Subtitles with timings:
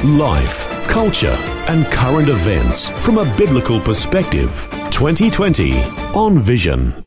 [0.00, 1.36] Life, culture,
[1.68, 4.68] and current events from a biblical perspective.
[4.90, 5.80] 2020
[6.12, 7.06] on Vision.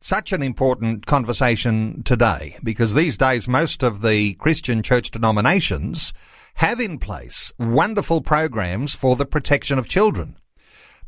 [0.00, 6.12] Such an important conversation today because these days most of the Christian church denominations
[6.54, 10.34] have in place wonderful programs for the protection of children.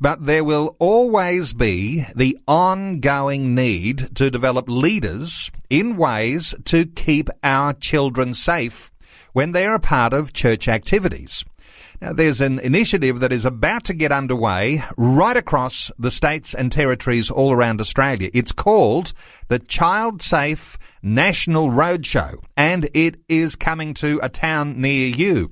[0.01, 7.29] But there will always be the ongoing need to develop leaders in ways to keep
[7.43, 8.93] our children safe
[9.35, 11.45] when they are a part of church activities.
[12.01, 16.71] Now, there's an initiative that is about to get underway right across the states and
[16.71, 18.31] territories all around Australia.
[18.33, 19.13] It's called
[19.49, 25.51] the Child Safe National Roadshow, and it is coming to a town near you.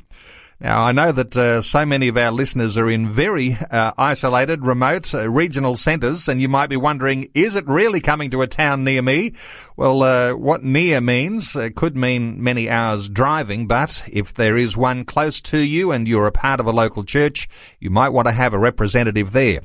[0.63, 4.65] Now, I know that uh, so many of our listeners are in very uh, isolated,
[4.65, 8.47] remote uh, regional centres, and you might be wondering, is it really coming to a
[8.47, 9.33] town near me?
[9.77, 14.77] Well, uh, what near means uh, could mean many hours driving, but if there is
[14.77, 17.49] one close to you and you're a part of a local church,
[17.81, 19.63] you might want to have a representative there.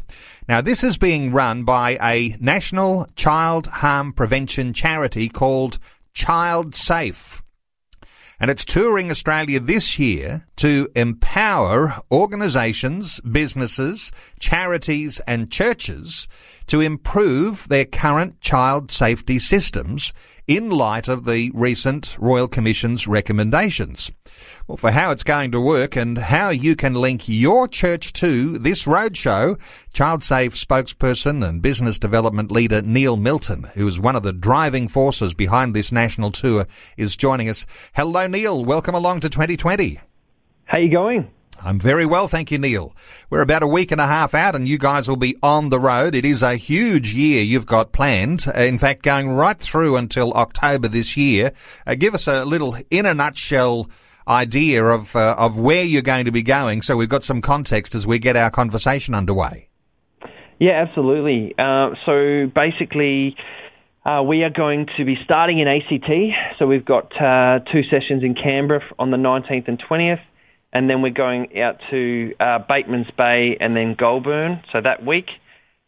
[0.50, 5.78] Now, this is being run by a national child harm prevention charity called
[6.16, 7.44] Child Safe
[8.40, 16.28] and it's touring Australia this year to empower organisations, businesses, charities and churches
[16.68, 20.14] to improve their current child safety systems
[20.48, 24.12] in light of the recent Royal Commission's recommendations.
[24.68, 28.58] Well, for how it's going to work and how you can link your church to
[28.58, 29.60] this roadshow,
[29.94, 35.34] ChildSafe spokesperson and business development leader Neil Milton, who is one of the driving forces
[35.34, 36.66] behind this national tour,
[36.98, 37.66] is joining us.
[37.96, 38.64] Hello, Neil.
[38.64, 40.00] Welcome along to 2020.
[40.66, 41.32] How are you going?
[41.64, 42.96] I'm very well, thank you, Neil.
[43.30, 45.80] We're about a week and a half out and you guys will be on the
[45.80, 46.16] road.
[46.16, 48.46] It is a huge year you've got planned.
[48.56, 51.52] In fact, going right through until October this year.
[51.86, 53.90] Uh, give us a little, in a nutshell,
[54.28, 57.96] idea of uh, of where you're going to be going, so we've got some context
[57.96, 59.70] as we get our conversation underway.
[60.60, 61.56] Yeah, absolutely.
[61.58, 63.36] Uh, so basically.
[64.06, 66.10] Uh, we are going to be starting in ACT.
[66.58, 70.22] So we've got uh, two sessions in Canberra on the 19th and 20th,
[70.74, 74.62] and then we're going out to uh, Batemans Bay and then Goulburn.
[74.72, 75.28] So that week,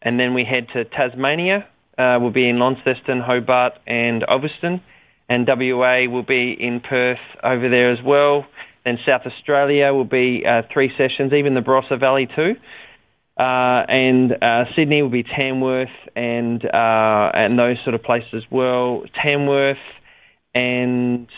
[0.02, 1.66] and then we head to Tasmania.
[1.98, 4.80] Uh, we'll be in Launceston, Hobart, and Ulverstone,
[5.28, 8.46] and WA will be in Perth over there as well.
[8.84, 12.54] Then South Australia will be uh, three sessions, even the Barossa Valley too.
[13.38, 18.42] Uh, and uh, Sydney will be Tamworth and uh, and those sort of places as
[18.50, 19.02] well.
[19.22, 19.76] Tamworth
[20.54, 21.28] and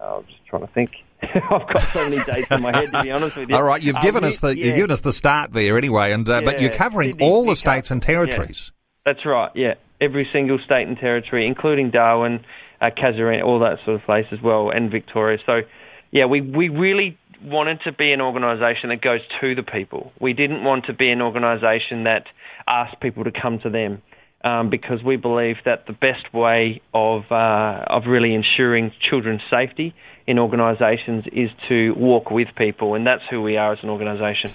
[0.00, 0.90] oh, I'm just trying to think.
[1.50, 3.56] I've got so many dates in my head to be honest with you.
[3.56, 4.66] All right, you've given um, us the yeah.
[4.66, 7.46] you've given us the start there anyway, and uh, yeah, but you're covering Sydney, all
[7.46, 8.72] the states and territories.
[8.72, 9.12] Yeah.
[9.12, 9.50] That's right.
[9.54, 12.44] Yeah, every single state and territory, including Darwin
[12.80, 12.90] uh,
[13.44, 15.38] all that sort of place as well, and Victoria.
[15.46, 15.60] So,
[16.10, 20.12] yeah, we, we really wanted to be an organisation that goes to the people.
[20.20, 22.24] We didn't want to be an organisation that
[22.66, 24.02] asked people to come to them.
[24.44, 29.92] Um, because we believe that the best way of uh, of really ensuring children's safety
[30.26, 34.50] in organisations is to walk with people, and that's who we are as an organisation.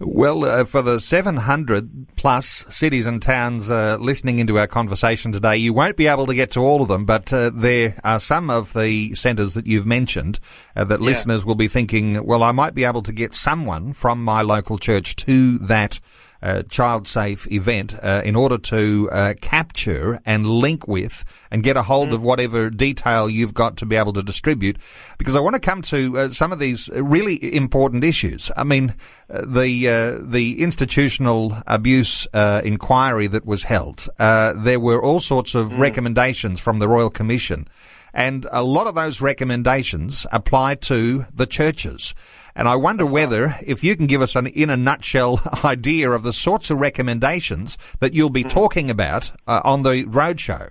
[0.00, 5.56] Well, uh, for the 700 plus cities and towns uh, listening into our conversation today,
[5.56, 8.50] you won't be able to get to all of them, but uh, there are some
[8.50, 10.40] of the centres that you've mentioned
[10.76, 11.06] uh, that yeah.
[11.06, 14.78] listeners will be thinking, well, I might be able to get someone from my local
[14.78, 16.00] church to that
[16.44, 21.76] uh, child safe event uh, in order to uh, capture and link with and get
[21.76, 22.14] a hold mm.
[22.14, 24.76] of whatever detail you've got to be able to distribute.
[25.16, 28.52] Because I want to come to uh, some of these really important issues.
[28.56, 28.94] I mean,
[29.30, 35.70] uh, the uh, the institutional abuse inquiry that was held, there were all sorts of
[35.70, 35.78] mm.
[35.78, 37.66] recommendations from the Royal Commission.
[38.12, 42.14] And a lot of those recommendations apply to the churches.
[42.56, 46.22] And I wonder whether, if you can give us an in a nutshell idea of
[46.22, 48.48] the sorts of recommendations that you'll be mm-hmm.
[48.48, 50.70] talking about uh, on the roadshow.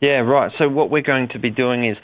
[0.00, 0.52] Yeah, right.
[0.58, 1.96] So what we're going to be doing is,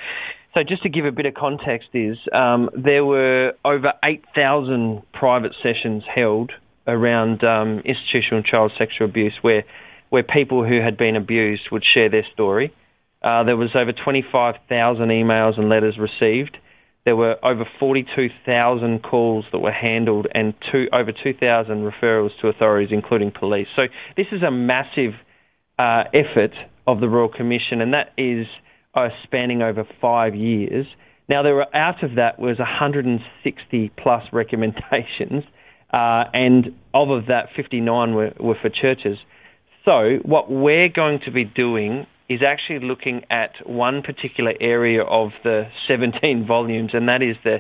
[0.55, 5.53] so just to give a bit of context, is um, there were over 8,000 private
[5.63, 6.53] sessions held
[6.87, 9.65] around um, institutional child sexual abuse where
[10.09, 12.73] where people who had been abused would share their story.
[13.23, 16.57] Uh, there was over 25,000 emails and letters received
[17.07, 22.89] there were over 42,000 calls that were handled and two, over 2,000 referrals to authorities,
[22.91, 23.69] including police.
[23.77, 23.83] So
[24.17, 25.13] this is a massive
[25.79, 26.51] uh, effort
[26.85, 28.47] of the Royal Commission, and that is
[28.95, 30.85] uh, spanning over five years.
[31.29, 35.45] Now, there were out of that was 160 plus recommendations,
[35.93, 39.19] uh, and of that, 59 were, were for churches.
[39.85, 45.31] So, what we're going to be doing is actually looking at one particular area of
[45.45, 47.59] the 17 volumes, and that is the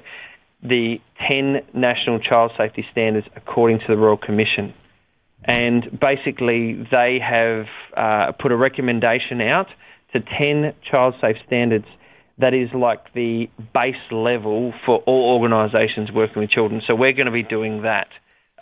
[0.62, 0.96] the
[1.28, 4.74] 10 national child safety standards according to the Royal Commission.
[5.44, 7.66] And basically, they have
[7.96, 9.66] uh, put a recommendation out
[10.12, 11.84] to 10 child safe standards
[12.38, 16.82] that is like the base level for all organisations working with children.
[16.86, 18.08] So we're going to be doing that.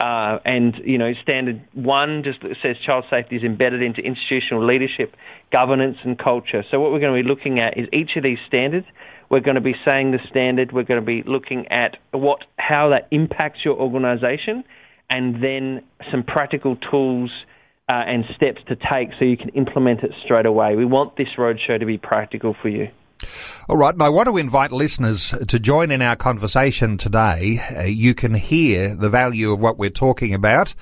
[0.00, 5.14] Uh, and you know, standard one just says child safety is embedded into institutional leadership,
[5.52, 6.64] governance, and culture.
[6.70, 8.86] So what we're going to be looking at is each of these standards.
[9.30, 10.72] We're going to be saying the standard.
[10.72, 14.64] We're going to be looking at what how that impacts your organisation,
[15.10, 17.30] and then some practical tools
[17.88, 20.74] uh, and steps to take so you can implement it straight away.
[20.74, 22.88] We want this roadshow to be practical for you.
[23.68, 27.60] All right, and I want to invite listeners to join in our conversation today.
[27.76, 30.74] Uh, you can hear the value of what we're talking about.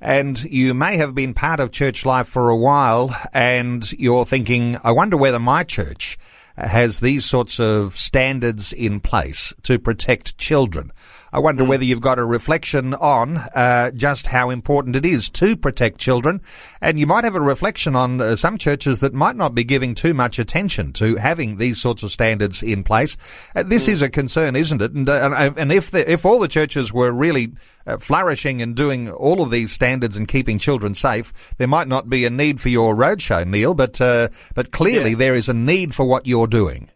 [0.00, 4.78] And you may have been part of church life for a while and you're thinking,
[4.82, 6.16] I wonder whether my church
[6.56, 10.92] has these sorts of standards in place to protect children.
[11.32, 15.56] I wonder whether you've got a reflection on uh, just how important it is to
[15.56, 16.40] protect children,
[16.80, 19.94] and you might have a reflection on uh, some churches that might not be giving
[19.94, 23.16] too much attention to having these sorts of standards in place.
[23.54, 23.92] Uh, this mm.
[23.92, 24.92] is a concern, isn't it?
[24.92, 27.52] And uh, and if the, if all the churches were really
[27.86, 32.08] uh, flourishing and doing all of these standards and keeping children safe, there might not
[32.08, 33.74] be a need for your roadshow, Neil.
[33.74, 35.16] But uh, but clearly yeah.
[35.16, 36.90] there is a need for what you're doing.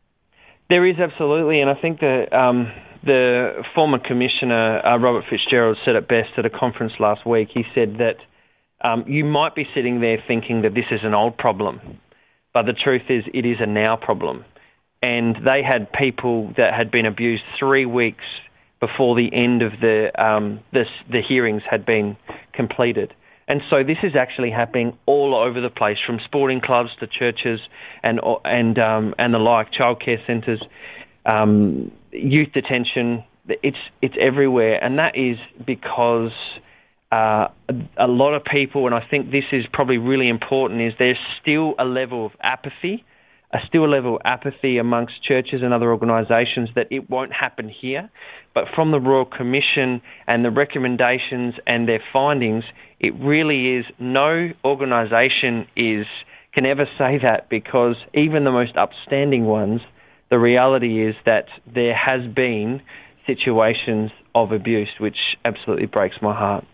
[0.70, 2.32] There is absolutely, and I think that.
[2.32, 2.72] Um
[3.04, 7.48] the former commissioner, uh, Robert Fitzgerald, said it best at a conference last week.
[7.52, 8.16] He said that
[8.86, 11.80] um, you might be sitting there thinking that this is an old problem,
[12.52, 14.44] but the truth is it is a now problem.
[15.02, 18.24] And they had people that had been abused three weeks
[18.80, 22.16] before the end of the um, this, the hearings had been
[22.52, 23.14] completed.
[23.46, 27.60] And so this is actually happening all over the place, from sporting clubs to churches
[28.02, 30.62] and and um, and the like, childcare centres
[31.26, 33.24] um, youth detention.
[33.48, 36.32] It's it's everywhere, and that is because
[37.12, 37.48] uh,
[37.98, 41.74] a lot of people, and I think this is probably really important, is there's still
[41.78, 43.04] a level of apathy,
[43.52, 47.68] a still a level of apathy amongst churches and other organisations that it won't happen
[47.68, 48.10] here.
[48.54, 52.64] But from the Royal Commission and the recommendations and their findings,
[52.98, 56.06] it really is no organisation is
[56.54, 59.80] can ever say that because even the most upstanding ones
[60.30, 62.82] the reality is that there has been
[63.26, 66.64] situations of abuse, which absolutely breaks my heart.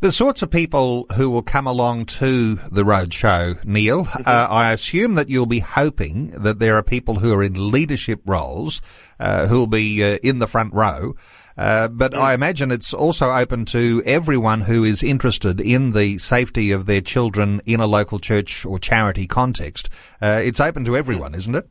[0.00, 4.22] The sorts of people who will come along to the roadshow, Neil, mm-hmm.
[4.26, 8.22] uh, I assume that you'll be hoping that there are people who are in leadership
[8.24, 8.80] roles
[9.20, 11.14] uh, who'll be uh, in the front row.
[11.56, 16.72] Uh, but I imagine it's also open to everyone who is interested in the safety
[16.72, 19.90] of their children in a local church or charity context.
[20.22, 21.68] Uh, it's open to everyone, isn't it?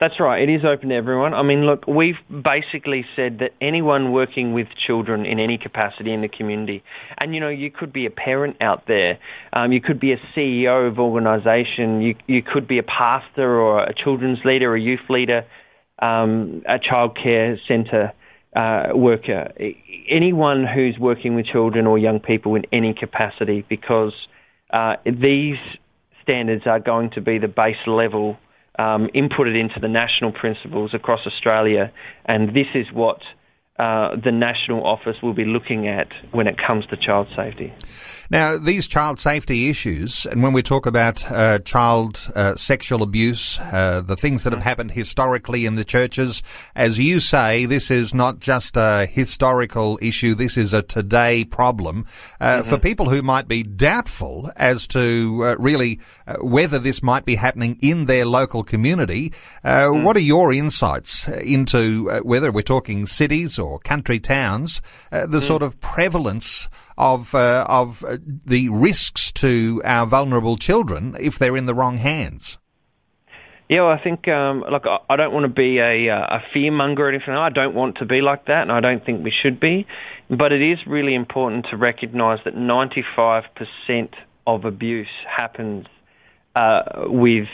[0.00, 0.42] That's right.
[0.42, 1.34] It is open to everyone.
[1.34, 6.22] I mean, look, we've basically said that anyone working with children in any capacity in
[6.22, 6.82] the community,
[7.18, 9.18] and you know, you could be a parent out there,
[9.52, 13.82] um, you could be a CEO of organisation, you you could be a pastor or
[13.82, 15.44] a children's leader, a youth leader,
[15.98, 18.14] um, a childcare centre
[18.56, 19.52] uh, worker,
[20.08, 24.14] anyone who's working with children or young people in any capacity, because
[24.72, 25.58] uh, these
[26.22, 28.38] standards are going to be the base level
[28.80, 31.92] um, inputted into the national principles across Australia,
[32.24, 33.20] and this is what
[33.78, 37.72] uh, the national office will be looking at when it comes to child safety.
[38.30, 43.58] Now, these child safety issues, and when we talk about uh, child uh, sexual abuse,
[43.58, 46.40] uh, the things that have happened historically in the churches,
[46.76, 52.06] as you say, this is not just a historical issue, this is a today problem.
[52.40, 52.70] Uh, mm-hmm.
[52.70, 57.34] For people who might be doubtful as to uh, really uh, whether this might be
[57.34, 59.32] happening in their local community,
[59.64, 60.04] mm.
[60.04, 65.42] what are your insights into whether we're talking cities or country towns, the mm.
[65.42, 66.68] sort of prevalence
[67.00, 71.96] of uh, of uh, the risks to our vulnerable children if they're in the wrong
[71.96, 72.58] hands.
[73.70, 76.72] Yeah, well, I think um, look, I don't want to be a, uh, a fear
[76.72, 77.34] monger or anything.
[77.34, 79.86] I don't want to be like that, and I don't think we should be.
[80.28, 83.44] But it is really important to recognise that 95%
[84.46, 85.86] of abuse happens
[86.56, 87.46] uh, with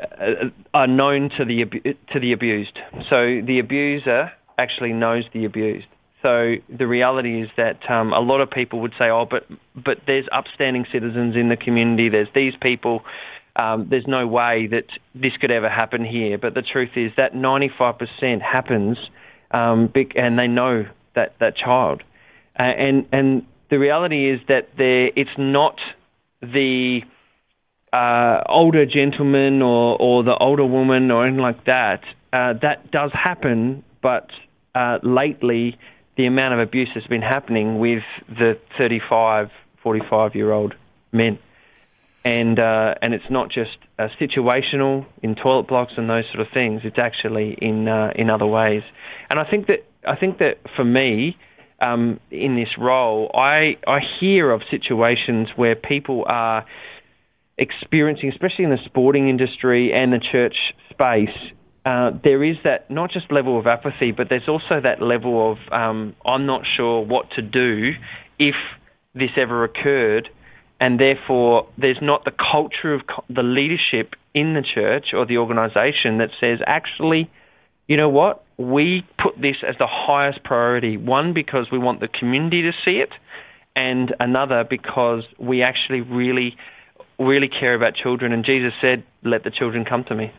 [0.00, 1.64] uh, are known to the
[2.12, 2.78] to the abused.
[3.10, 5.86] So the abuser actually knows the abused.
[6.24, 9.44] So the reality is that um, a lot of people would say, "Oh, but
[9.76, 12.08] but there's upstanding citizens in the community.
[12.08, 13.02] There's these people.
[13.56, 17.34] Um, there's no way that this could ever happen here." But the truth is that
[17.34, 18.96] 95% happens,
[19.50, 22.02] um, and they know that that child,
[22.58, 25.76] uh, and and the reality is that there it's not
[26.40, 27.00] the
[27.92, 32.00] uh, older gentleman or, or the older woman or anything like that.
[32.32, 34.30] Uh, that does happen, but
[34.74, 35.78] uh, lately
[36.16, 39.50] the amount of abuse that's been happening with the 35,
[39.82, 40.74] 45 year old
[41.12, 41.38] men.
[42.24, 46.52] And, uh, and it's not just uh, situational in toilet blocks and those sort of
[46.54, 46.80] things.
[46.84, 48.82] It's actually in, uh, in other ways.
[49.28, 51.36] And I think that, I think that for me,
[51.80, 56.64] um, in this role, I, I hear of situations where people are
[57.58, 60.56] experiencing, especially in the sporting industry and the church
[60.90, 61.36] space,
[61.84, 65.58] uh, there is that not just level of apathy, but there's also that level of
[65.72, 67.92] um, I'm not sure what to do
[68.38, 68.54] if
[69.14, 70.30] this ever occurred,
[70.80, 75.36] and therefore there's not the culture of co- the leadership in the church or the
[75.36, 77.30] organisation that says actually,
[77.86, 80.96] you know what, we put this as the highest priority.
[80.96, 83.10] One because we want the community to see it,
[83.76, 86.56] and another because we actually really,
[87.18, 88.32] really care about children.
[88.32, 90.32] And Jesus said, "Let the children come to me."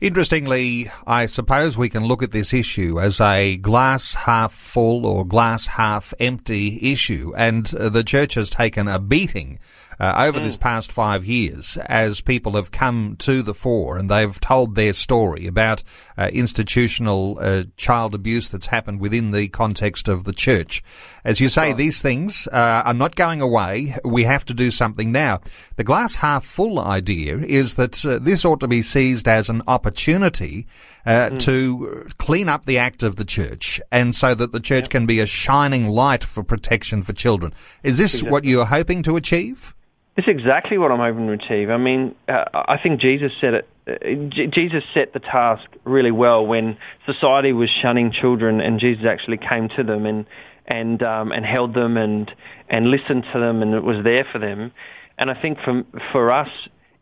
[0.00, 5.24] Interestingly, I suppose we can look at this issue as a glass half full or
[5.24, 9.58] glass half empty issue, and uh, the church has taken a beating
[10.02, 10.42] uh, over mm.
[10.42, 14.92] this past five years as people have come to the fore and they've told their
[14.92, 15.84] story about
[16.18, 20.82] uh, institutional uh, child abuse that's happened within the context of the church.
[21.24, 23.94] As you say, these things uh, are not going away.
[24.04, 25.40] We have to do something now.
[25.76, 29.62] The glass half full idea is that uh, this ought to be seized as an
[29.68, 30.66] opportunity
[31.06, 31.40] uh, mm.
[31.42, 34.90] to clean up the act of the church and so that the church yep.
[34.90, 37.52] can be a shining light for protection for children.
[37.84, 38.30] Is this exactly.
[38.32, 39.72] what you're hoping to achieve?
[40.16, 41.70] It's exactly what I'm hoping to achieve.
[41.70, 43.68] I mean, uh, I think Jesus said it.
[43.86, 46.76] Uh, Jesus set the task really well when
[47.06, 50.26] society was shunning children, and Jesus actually came to them and
[50.66, 52.30] and um, and held them and
[52.68, 54.72] and listened to them, and it was there for them.
[55.18, 56.50] And I think for for us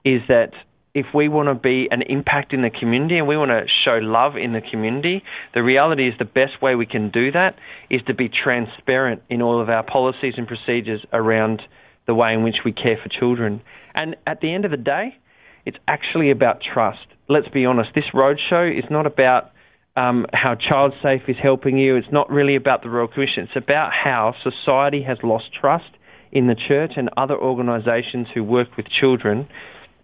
[0.05, 0.53] is that
[0.95, 3.99] if we want to be an impact in the community and we want to show
[4.03, 5.23] love in the community,
[5.55, 7.57] the reality is the best way we can do that
[7.89, 11.63] is to be transparent in all of our policies and procedures around
[12.11, 13.63] the way in which we care for children.
[13.95, 15.17] And at the end of the day,
[15.65, 17.07] it's actually about trust.
[17.29, 19.53] Let's be honest, this roadshow is not about
[19.97, 21.95] um, how Child Safe is helping you.
[21.95, 23.45] It's not really about the Royal Commission.
[23.45, 25.93] It's about how society has lost trust
[26.33, 29.47] in the church and other organisations who work with children,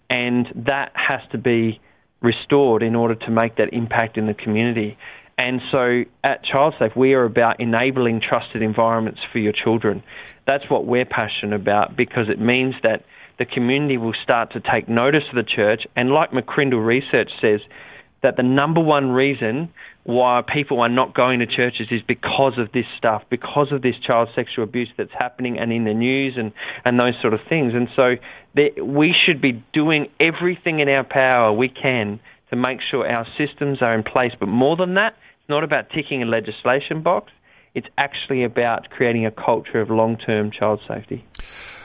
[0.08, 1.80] and that has to be
[2.22, 4.96] restored in order to make that impact in the community.
[5.38, 10.02] And so at ChildSafe, we are about enabling trusted environments for your children.
[10.46, 13.04] That's what we're passionate about because it means that
[13.38, 15.82] the community will start to take notice of the church.
[15.94, 17.60] And like McCrindle research says,
[18.22, 19.72] that the number one reason
[20.04, 23.94] why people are not going to churches is because of this stuff, because of this
[24.04, 26.52] child sexual abuse that's happening and in the news and,
[26.84, 27.72] and those sort of things.
[27.74, 28.16] And so
[28.82, 33.78] we should be doing everything in our power we can to make sure our systems
[33.80, 34.32] are in place.
[34.38, 35.14] But more than that,
[35.46, 37.30] it's not about ticking a legislation box.
[37.72, 41.24] It's actually about creating a culture of long term child safety.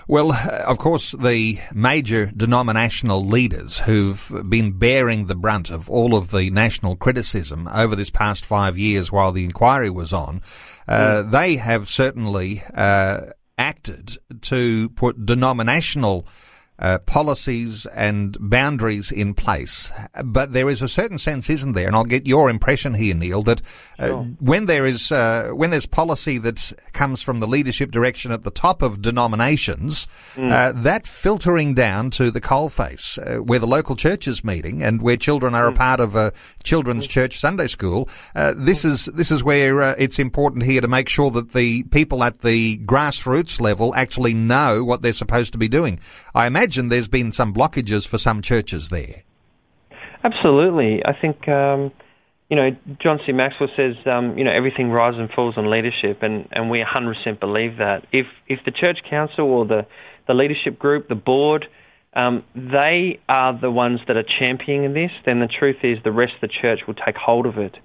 [0.07, 6.31] Well, of course, the major denominational leaders who've been bearing the brunt of all of
[6.31, 10.41] the national criticism over this past five years while the inquiry was on,
[10.87, 11.29] uh, mm.
[11.31, 13.27] they have certainly uh,
[13.59, 16.25] acted to put denominational
[16.81, 19.91] uh, policies and boundaries in place.
[20.23, 21.85] But there is a certain sense, isn't there?
[21.85, 23.61] And I'll get your impression here, Neil, that
[23.99, 24.23] uh, sure.
[24.39, 28.49] when there is uh, when there's policy that comes from the leadership direction at the
[28.49, 30.51] top of denominations, mm.
[30.51, 35.01] Uh, that filtering down to the coalface, uh, where the local church is meeting and
[35.01, 35.75] where children are mm.
[35.75, 36.33] a part of a
[36.63, 37.11] children's mm.
[37.11, 38.09] church Sunday school.
[38.55, 42.41] this is this is where it's important here to make sure that the people at
[42.41, 45.99] the grassroots level actually know what they're supposed to be doing.
[46.33, 49.23] I imagine imagine there's been some blockages for some churches there.
[50.23, 51.03] Absolutely.
[51.03, 51.91] I think, um,
[52.49, 52.69] you know,
[53.03, 53.33] John C.
[53.33, 57.39] Maxwell says, um, you know, everything rises and falls on leadership, and, and we 100%
[57.41, 58.07] believe that.
[58.13, 59.85] If, if the church council or the,
[60.29, 61.65] the leadership group, the board,
[62.13, 66.33] um, they are the ones that are championing this, then the truth is the rest
[66.41, 67.75] of the church will take hold of it.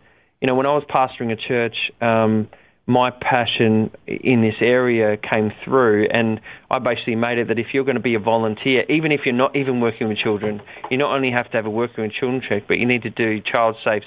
[0.40, 2.48] You know, when I was pastoring a church, um,
[2.86, 6.40] my passion in this area came through, and
[6.70, 9.34] I basically made it that if you're going to be a volunteer, even if you're
[9.34, 12.42] not even working with children, you not only have to have a working with children
[12.48, 14.04] check, but you need to do child safe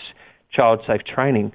[0.54, 1.52] child safe training.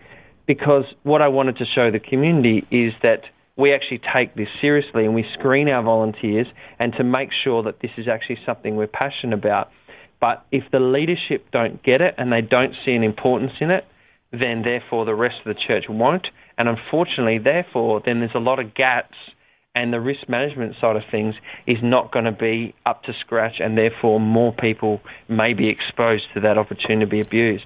[0.47, 3.23] because what I wanted to show the community is that
[3.57, 6.47] we actually take this seriously and we screen our volunteers
[6.79, 9.71] and to make sure that this is actually something we're passionate about.
[10.21, 13.85] But if the leadership don't get it and they don't see an importance in it,
[14.33, 16.27] then therefore the rest of the church won't.
[16.57, 19.17] And unfortunately, therefore, then there's a lot of gaps
[19.75, 21.35] and the risk management side of things
[21.67, 26.25] is not going to be up to scratch, and therefore more people may be exposed
[26.35, 27.65] to that opportunity to be abused.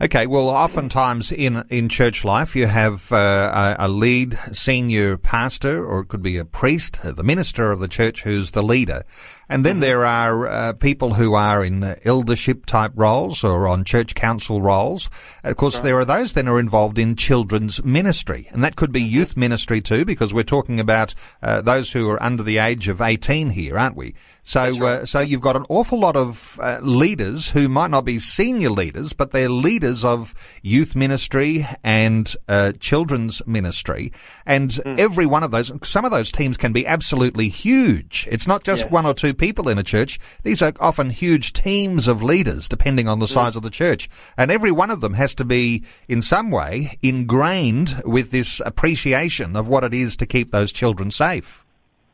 [0.00, 5.84] Okay, well, oftentimes in in church life, you have uh, a, a, lead senior pastor,
[5.84, 9.04] or it could be a priest, the minister of the church, who's the leader,
[9.48, 9.80] and then mm-hmm.
[9.80, 15.10] there are uh, people who are in eldership type roles or on church council roles.
[15.42, 15.84] Of course, right.
[15.84, 19.80] there are those that are involved in children's ministry, and that could be youth ministry
[19.80, 23.78] too, because we're talking about uh, those who are under the age of eighteen here,
[23.78, 24.14] aren't we?
[24.46, 24.82] So, right.
[24.82, 28.68] uh, so you've got an awful lot of uh, leaders who might not be senior
[28.70, 34.12] leaders, but they're leaders of youth ministry and uh, children's ministry.
[34.44, 34.98] And mm.
[34.98, 38.28] every one of those, some of those teams can be absolutely huge.
[38.30, 38.90] It's not just yeah.
[38.90, 40.18] one or two people in a church.
[40.42, 44.08] These are often huge teams of leaders, depending on the size of the church.
[44.36, 49.56] And every one of them has to be, in some way, ingrained with this appreciation
[49.56, 51.64] of what it is to keep those children safe.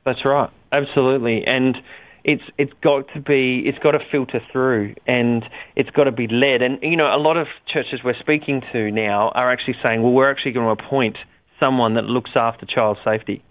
[0.04, 0.50] That's right.
[0.72, 1.44] Absolutely.
[1.46, 1.76] And
[2.24, 5.44] it's it's got to be it's got to filter through and
[5.76, 8.90] it's got to be led and you know a lot of churches we're speaking to
[8.90, 11.16] now are actually saying well we're actually going to appoint
[11.58, 13.42] someone that looks after child safety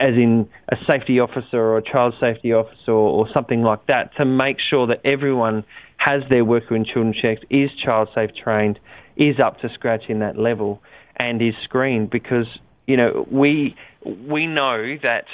[0.00, 4.24] as in a safety officer or a child safety officer or, something like that to
[4.24, 5.64] make sure that everyone
[5.96, 8.78] has their worker and children checks is child safe trained
[9.16, 10.80] is up to scratch in that level
[11.16, 12.10] and is screened.
[12.10, 12.46] Because
[12.86, 15.24] you know we we know that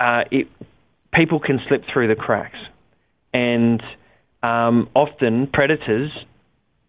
[0.00, 0.48] uh, it
[1.12, 2.58] people can slip through the cracks,
[3.32, 3.82] and
[4.42, 6.10] um, often predators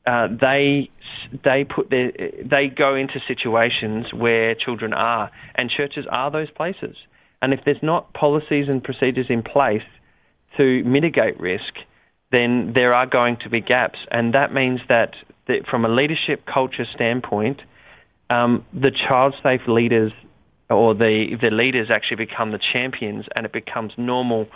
[0.07, 0.89] uh, they
[1.43, 2.11] they put their
[2.43, 6.95] they go into situations where children are, and churches are those places.
[7.41, 9.83] And if there's not policies and procedures in place
[10.57, 11.73] to mitigate risk,
[12.31, 15.13] then there are going to be gaps, and that means that,
[15.47, 17.61] that from a leadership culture standpoint,
[18.29, 20.11] um, the child safe leaders
[20.69, 24.47] or the the leaders actually become the champions, and it becomes normal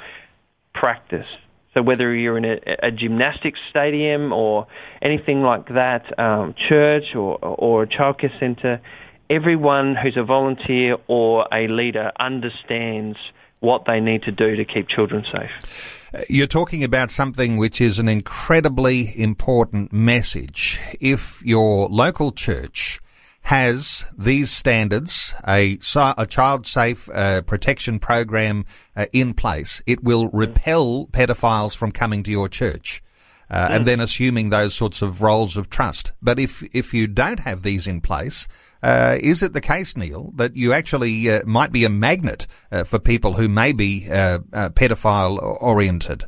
[0.74, 1.28] practice.
[1.74, 4.68] So whether you're in a, a gymnastics stadium or
[5.02, 8.82] anything like that, um, church or or a childcare centre,
[9.30, 13.18] everyone who's a volunteer or a leader understands
[13.62, 16.14] what they need to do to keep children safe.
[16.28, 20.80] You're talking about something which is an incredibly important message.
[21.00, 23.00] If your local church
[23.42, 25.78] has these standards, a,
[26.18, 32.24] a child safe uh, protection program uh, in place, it will repel pedophiles from coming
[32.24, 33.04] to your church.
[33.50, 36.14] Uh, and then assuming those sorts of roles of trust.
[36.22, 38.48] But if if you don't have these in place,
[38.82, 42.86] uh, is it the case, Neil, that you actually uh, might be a magnet uh,
[42.86, 46.24] for people who may be uh, uh, pedophile oriented?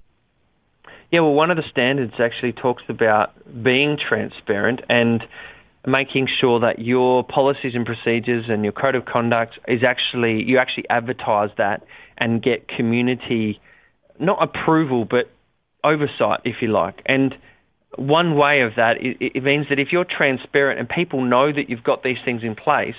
[1.12, 3.32] Yeah, well, one of the standards actually talks about
[3.64, 5.24] being transparent and
[5.86, 10.58] making sure that your policies and procedures and your code of conduct is actually you
[10.58, 11.84] actually advertise that
[12.18, 13.60] and get community
[14.20, 15.30] not approval but
[15.84, 17.02] oversight if you like.
[17.06, 17.36] And
[17.98, 21.84] one way of that it, means that if you're transparent and people know that you've
[21.84, 22.96] got these things in place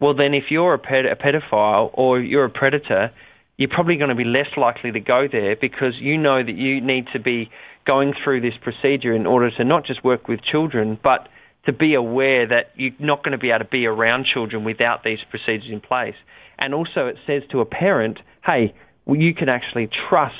[0.00, 3.10] well then if you're a, ped- a pedophile or you're a predator
[3.56, 6.80] you're probably going to be less likely to go there because you know that you
[6.82, 7.50] need to be
[7.86, 11.28] going through this procedure in order to not just work with children but
[11.66, 15.04] to be aware that you're not going to be able to be around children without
[15.04, 16.14] these procedures in place.
[16.58, 18.74] And also, it says to a parent, hey,
[19.04, 20.34] well, you can actually trust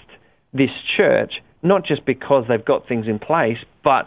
[0.52, 4.06] this church, not just because they've got things in place, but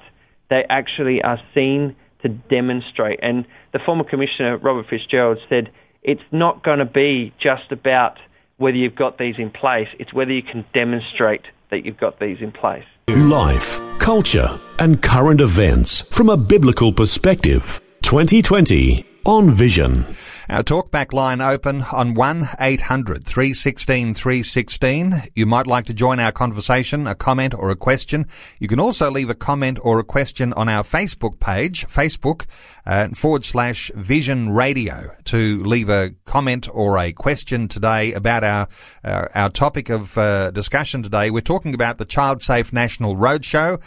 [0.49, 3.19] they actually are seen to demonstrate.
[3.21, 5.69] And the former commissioner, Robert Fitzgerald, said
[6.01, 8.15] it's not going to be just about
[8.58, 12.38] whether you've got these in place, it's whether you can demonstrate that you've got these
[12.41, 12.84] in place.
[13.15, 17.82] Life, culture, and current events from a biblical perspective.
[18.04, 20.06] 2020 on Vision.
[20.48, 25.24] Our talkback line open on 1 800 316 316.
[25.36, 28.26] You might like to join our conversation, a comment or a question.
[28.60, 32.45] You can also leave a comment or a question on our Facebook page, Facebook
[32.89, 38.67] uh, forward slash Vision Radio to leave a comment or a question today about our
[39.04, 41.30] uh, our topic of uh, discussion today.
[41.30, 43.80] We're talking about the Child Safe National Roadshow.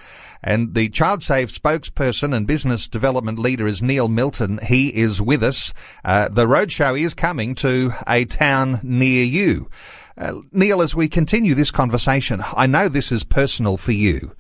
[0.45, 4.59] And the Child Safe spokesperson and business development leader is Neil Milton.
[4.63, 5.73] He is with us.
[6.05, 9.69] Uh, the roadshow is coming to a town near you.
[10.17, 14.35] Uh, Neil, as we continue this conversation, I know this is personal for you.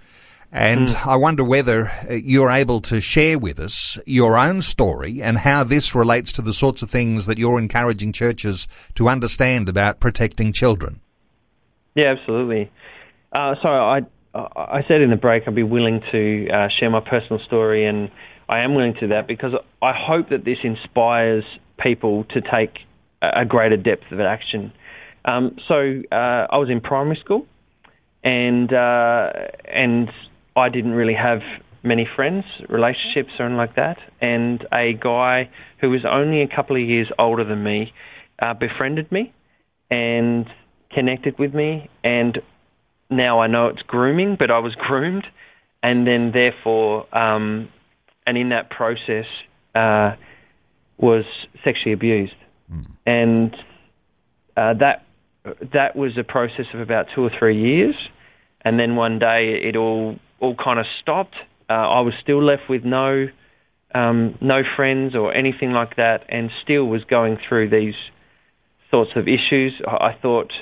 [0.52, 1.06] And mm.
[1.06, 5.64] I wonder whether uh, you're able to share with us your own story and how
[5.64, 10.52] this relates to the sorts of things that you're encouraging churches to understand about protecting
[10.52, 11.00] children.
[11.94, 12.70] Yeah, absolutely.
[13.32, 14.00] Uh, so I
[14.34, 18.10] I said in the break I'd be willing to uh, share my personal story, and
[18.48, 21.44] I am willing to do that because I hope that this inspires
[21.78, 22.78] people to take
[23.22, 24.72] a greater depth of action.
[25.24, 27.46] Um, so uh, I was in primary school,
[28.24, 29.32] and uh,
[29.64, 30.10] and
[30.56, 31.40] I didn't really have
[31.82, 33.98] many friends, relationships, or anything like that.
[34.20, 37.92] And a guy who was only a couple of years older than me
[38.40, 39.32] uh, befriended me
[39.90, 40.46] and
[40.94, 41.90] connected with me.
[42.04, 42.38] And
[43.10, 45.26] now I know it's grooming, but I was groomed,
[45.82, 47.68] and then therefore, um,
[48.26, 49.26] and in that process,
[49.74, 50.12] uh,
[50.98, 51.24] was
[51.64, 52.34] sexually abused,
[52.72, 52.86] mm.
[53.04, 53.54] and
[54.56, 55.04] uh, that
[55.72, 57.96] that was a process of about two or three years,
[58.60, 61.37] and then one day it all all kind of stopped.
[61.70, 63.28] Uh, I was still left with no
[63.94, 67.94] um, no friends or anything like that, and still was going through these
[68.90, 69.81] sorts of issues.
[69.87, 70.52] I, thought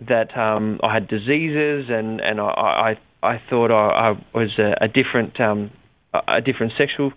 [0.00, 2.44] that um, I had diseases, and and I
[3.22, 5.70] I, I thought I, I was a, a different um,
[6.12, 7.12] a different sexual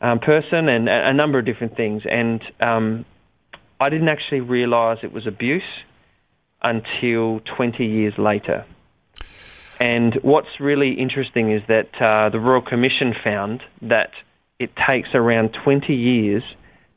[0.00, 2.02] um, person, and a, a, number of different things.
[2.10, 3.04] And um,
[3.80, 5.62] I didn't actually realise it was abuse
[6.64, 8.64] until 20 years later.
[9.82, 14.10] And what's really interesting is that uh, the Royal Commission found that
[14.60, 16.44] it takes around 20 years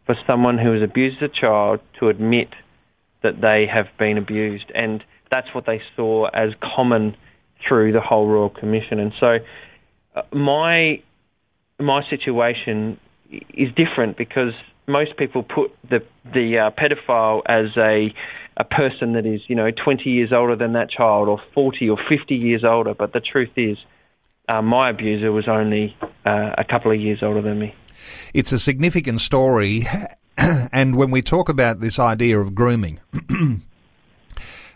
[0.05, 2.49] for someone who has abused a child to admit
[3.23, 4.71] that they have been abused.
[4.75, 7.17] And that's what they saw as common
[7.67, 8.99] through the whole Royal Commission.
[8.99, 9.37] And so
[10.15, 11.01] uh, my
[11.79, 12.99] my situation
[13.31, 14.53] is different because
[14.87, 18.13] most people put the the uh, pedophile as a
[18.57, 21.97] a person that is, you know, 20 years older than that child or 40 or
[22.09, 22.93] 50 years older.
[22.93, 23.77] But the truth is,
[24.47, 27.75] uh, my abuser was only uh, a couple of years older than me.
[28.33, 29.83] It's a significant story.
[30.37, 32.99] and when we talk about this idea of grooming,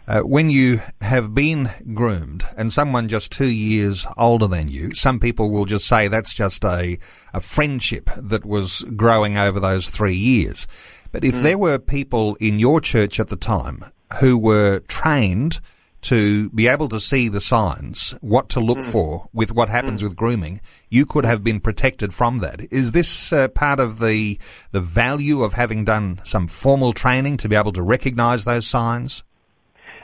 [0.08, 5.20] uh, when you have been groomed and someone just two years older than you, some
[5.20, 6.98] people will just say that's just a,
[7.34, 10.68] a friendship that was growing over those three years.
[11.12, 11.44] But if mm.
[11.44, 13.84] there were people in your church at the time
[14.20, 15.60] who were trained
[16.02, 18.86] to be able to see the signs, what to look mm.
[18.86, 20.04] for with what happens mm.
[20.06, 22.62] with grooming, you could have been protected from that.
[22.72, 24.40] Is this uh, part of the
[24.72, 29.24] the value of having done some formal training to be able to recognise those signs?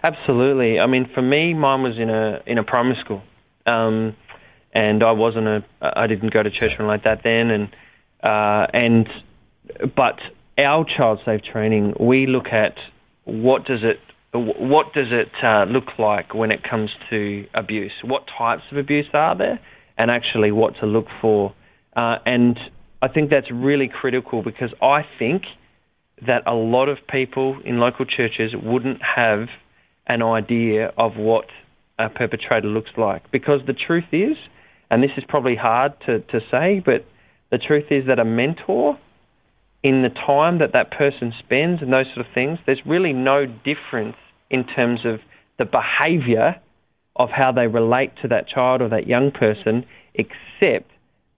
[0.03, 0.79] Absolutely.
[0.79, 3.23] I mean, for me, mine was in a in a primary school,
[3.65, 4.15] um,
[4.73, 7.69] and I wasn't a I didn't go to church or like that then, and
[8.21, 9.09] uh, and
[9.95, 10.19] but
[10.57, 12.75] our child safe training, we look at
[13.25, 13.97] what does it
[14.33, 17.93] what does it uh, look like when it comes to abuse?
[18.03, 19.59] What types of abuse are there,
[19.97, 21.53] and actually what to look for?
[21.95, 22.57] Uh, and
[23.01, 25.43] I think that's really critical because I think
[26.25, 29.47] that a lot of people in local churches wouldn't have
[30.07, 31.45] an idea of what
[31.97, 33.31] a perpetrator looks like.
[33.31, 34.35] Because the truth is,
[34.89, 37.05] and this is probably hard to, to say, but
[37.51, 38.99] the truth is that a mentor
[39.85, 43.45] in the time that that person spends and those sort of things, there's really no
[43.45, 44.15] difference
[44.49, 45.19] in terms of
[45.59, 46.59] the behaviour
[47.15, 50.89] of how they relate to that child or that young person, except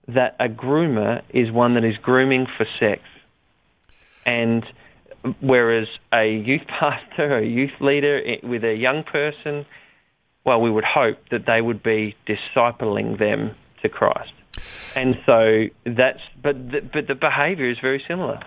[0.08, 3.02] that a groomer is one that is grooming for sex.
[4.24, 4.64] And
[5.42, 9.66] whereas a youth pastor or a youth leader with a young person,
[10.46, 14.32] well, we would hope that they would be discipling them to Christ.
[14.94, 18.40] And so that's, but the, but the behaviour is very similar.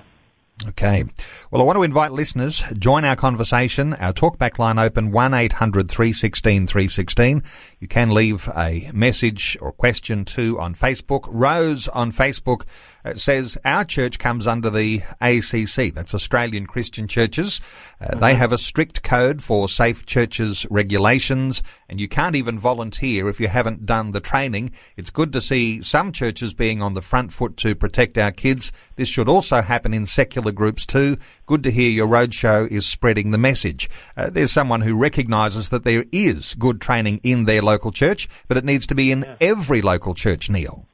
[0.68, 1.04] Okay.
[1.50, 3.94] Well, I want to invite listeners, join our conversation.
[3.96, 7.44] Our talkback line open 1-800 316 316.
[7.80, 11.28] You can leave a message or question too on Facebook.
[11.32, 12.68] Rose on Facebook
[13.06, 15.94] uh, says, our church comes under the ACC.
[15.94, 17.62] That's Australian Christian Churches.
[18.00, 18.20] Uh, mm-hmm.
[18.20, 23.40] They have a strict code for safe churches regulations and you can't even volunteer if
[23.40, 24.72] you haven't done the training.
[24.96, 28.72] It's good to see some churches being on the front foot to protect our kids.
[28.96, 31.18] This should also happen in secular groups too.
[31.46, 33.90] Good to hear your roadshow is spreading the message.
[34.16, 38.58] Uh, there's someone who recognises that there is good training in their local church, but
[38.58, 39.36] it needs to be in yeah.
[39.42, 40.88] every local church, Neil.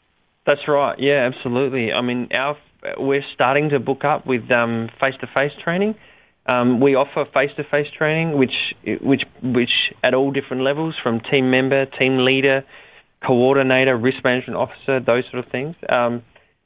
[0.47, 0.97] That's right.
[0.97, 1.91] Yeah, absolutely.
[1.91, 2.57] I mean, our
[2.97, 5.95] we're starting to book up with um, face-to-face training.
[6.45, 8.53] Um, we offer face-to-face training, which
[9.01, 9.69] which which
[10.03, 12.63] at all different levels, from team member, team leader,
[13.25, 15.75] coordinator, risk management officer, those sort of things.
[15.89, 16.23] Um,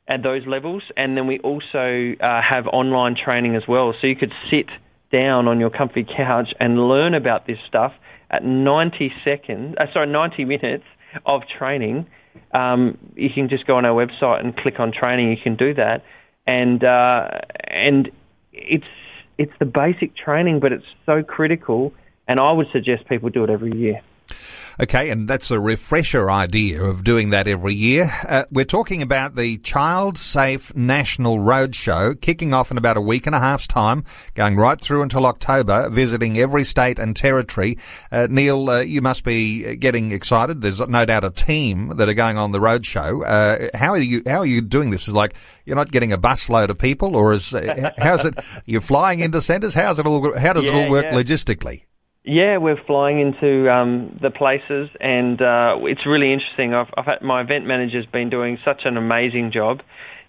[0.08, 3.94] at those levels, and then we also uh, have online training as well.
[4.00, 4.66] So you could sit
[5.12, 7.94] down on your comfy couch and learn about this stuff
[8.30, 10.84] at 90 seconds, uh, sorry, 90 minutes
[11.26, 12.08] of training,
[12.54, 15.30] um, you can just go on our website and click on training.
[15.30, 16.04] You can do that,
[16.48, 17.30] and uh,
[17.68, 18.12] and
[18.54, 18.86] it's
[19.38, 21.94] it's the basic training, but it's so critical.
[22.28, 24.02] And I would suggest people do it every year.
[24.82, 28.12] Okay, and that's a refresher idea of doing that every year.
[28.28, 33.28] Uh, we're talking about the Child Safe National Roadshow, kicking off in about a week
[33.28, 37.78] and a half's time, going right through until October, visiting every state and territory.
[38.12, 40.62] Uh, Neil, uh, you must be getting excited.
[40.62, 43.22] There's no doubt a team that are going on the roadshow.
[43.24, 44.24] Uh, how are you?
[44.26, 45.08] How are you doing this?
[45.08, 48.34] Is like you're not getting a busload of people, or is uh, how's it?
[48.66, 49.76] You're flying into centres.
[49.76, 50.36] How's it all?
[50.40, 51.14] How does yeah, it all work yeah.
[51.14, 51.84] logistically?
[52.24, 56.74] Yeah, we're flying into um, the places, and uh, it's really interesting.
[56.74, 59.82] I've, I've had, my event manager's been doing such an amazing job,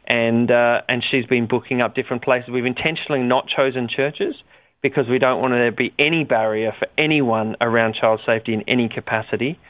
[0.06, 2.48] and uh, and she's been booking up different places.
[2.50, 4.34] We've intentionally not chosen churches
[4.82, 8.62] because we don't want there to be any barrier for anyone around child safety in
[8.66, 9.60] any capacity.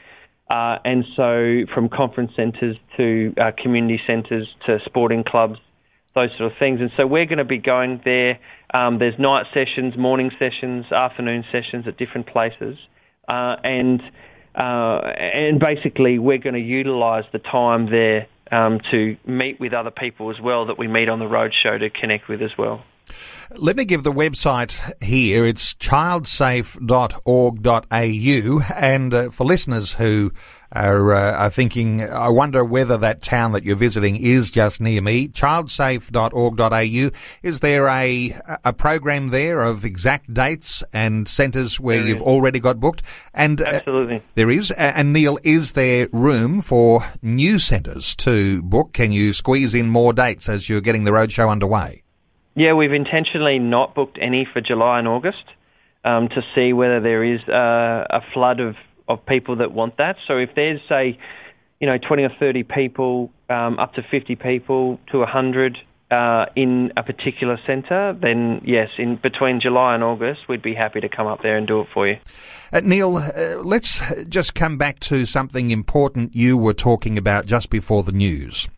[0.49, 5.59] Uh, and so, from conference centres to uh, community centres to sporting clubs,
[6.15, 6.79] those sort of things.
[6.81, 8.39] And so, we're going to be going there
[8.73, 12.77] um, there's night sessions, morning sessions, afternoon sessions at different places,
[13.27, 14.01] uh, and
[14.55, 19.91] uh, and basically we're going to utilise the time there um, to meet with other
[19.91, 22.83] people as well that we meet on the roadshow to connect with as well.
[23.55, 25.45] Let me give the website here.
[25.45, 28.61] It's childsafe.org.au.
[28.75, 30.31] And uh, for listeners who
[30.71, 35.01] are, uh, are thinking, I wonder whether that town that you're visiting is just near
[35.01, 37.09] me, childsafe.org.au.
[37.43, 42.23] Is there a, a program there of exact dates and centres where There you've is.
[42.23, 43.03] already got booked?
[43.33, 44.23] And uh, Absolutely.
[44.35, 44.71] there is.
[44.71, 48.93] And Neil, is there room for new centres to book?
[48.93, 52.02] Can you squeeze in more dates as you're getting the roadshow underway?
[52.55, 55.43] Yeah, we've intentionally not booked any for July and August
[56.03, 58.75] um, to see whether there is uh, a flood of,
[59.07, 60.17] of people that want that.
[60.27, 61.17] So if there's, say,
[61.79, 65.77] you know, 20 or 30 people, um, up to 50 people to 100
[66.11, 71.01] uh, in a particular centre, then yes, in between July and August, we'd be happy
[71.01, 72.17] to come up there and do it for you.
[72.71, 77.71] Uh, Neil, uh, let's just come back to something important you were talking about just
[77.71, 78.69] before the news.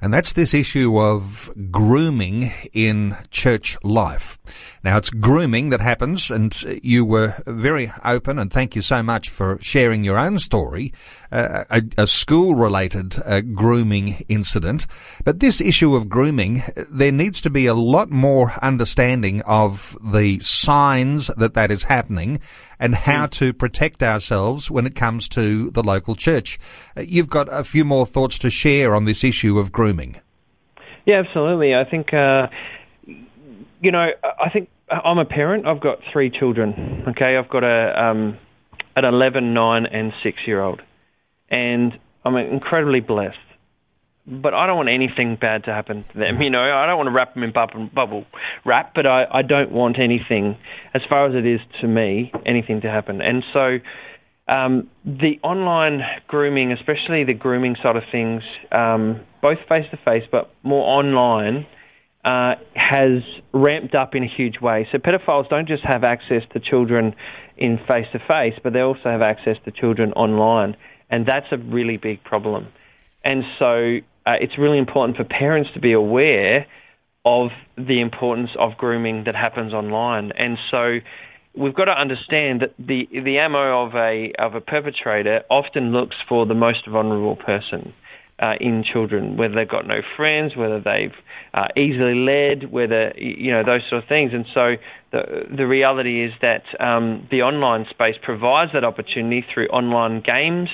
[0.00, 4.38] And that's this issue of grooming in church life.
[4.82, 9.28] Now, it's grooming that happens, and you were very open, and thank you so much
[9.28, 10.92] for sharing your own story,
[11.32, 14.86] uh, a, a school related uh, grooming incident.
[15.24, 19.98] But this issue of grooming, uh, there needs to be a lot more understanding of
[20.02, 22.40] the signs that that is happening
[22.80, 26.58] and how to protect ourselves when it comes to the local church.
[26.96, 30.16] Uh, You've got a few more thoughts to share on this issue of grooming.
[31.06, 31.74] Yeah, absolutely.
[31.74, 32.48] I think, uh,
[33.80, 35.66] you know, I think I'm a parent.
[35.66, 37.04] I've got three children.
[37.08, 38.38] Okay, I've got a um,
[38.96, 40.82] an 11, 9, and 6 year old,
[41.48, 41.92] and
[42.24, 43.38] I'm incredibly blessed.
[44.26, 46.40] But I don't want anything bad to happen to them.
[46.40, 48.26] You know, I don't want to wrap them in bubble, bubble
[48.64, 50.56] wrap, but I, I don't want anything,
[50.94, 53.20] as far as it is to me, anything to happen.
[53.22, 53.78] And so,
[54.46, 60.24] um, the online grooming, especially the grooming side of things, um, both face to face
[60.30, 61.66] but more online,
[62.24, 64.86] uh, has ramped up in a huge way.
[64.92, 67.14] So pedophiles don't just have access to children
[67.56, 70.76] in face to face, but they also have access to children online,
[71.08, 72.68] and that's a really big problem.
[73.24, 73.98] And so
[74.30, 76.66] uh, it's really important for parents to be aware
[77.24, 80.32] of the importance of grooming that happens online.
[80.38, 80.98] And so
[81.54, 83.86] we've got to understand that the the M.O.
[83.86, 87.92] of a of a perpetrator often looks for the most vulnerable person
[88.38, 91.14] uh, in children, whether they've got no friends, whether they've
[91.52, 94.30] uh, easily led, whether you know those sort of things.
[94.32, 94.76] And so
[95.12, 95.22] the
[95.56, 100.68] the reality is that um, the online space provides that opportunity through online games,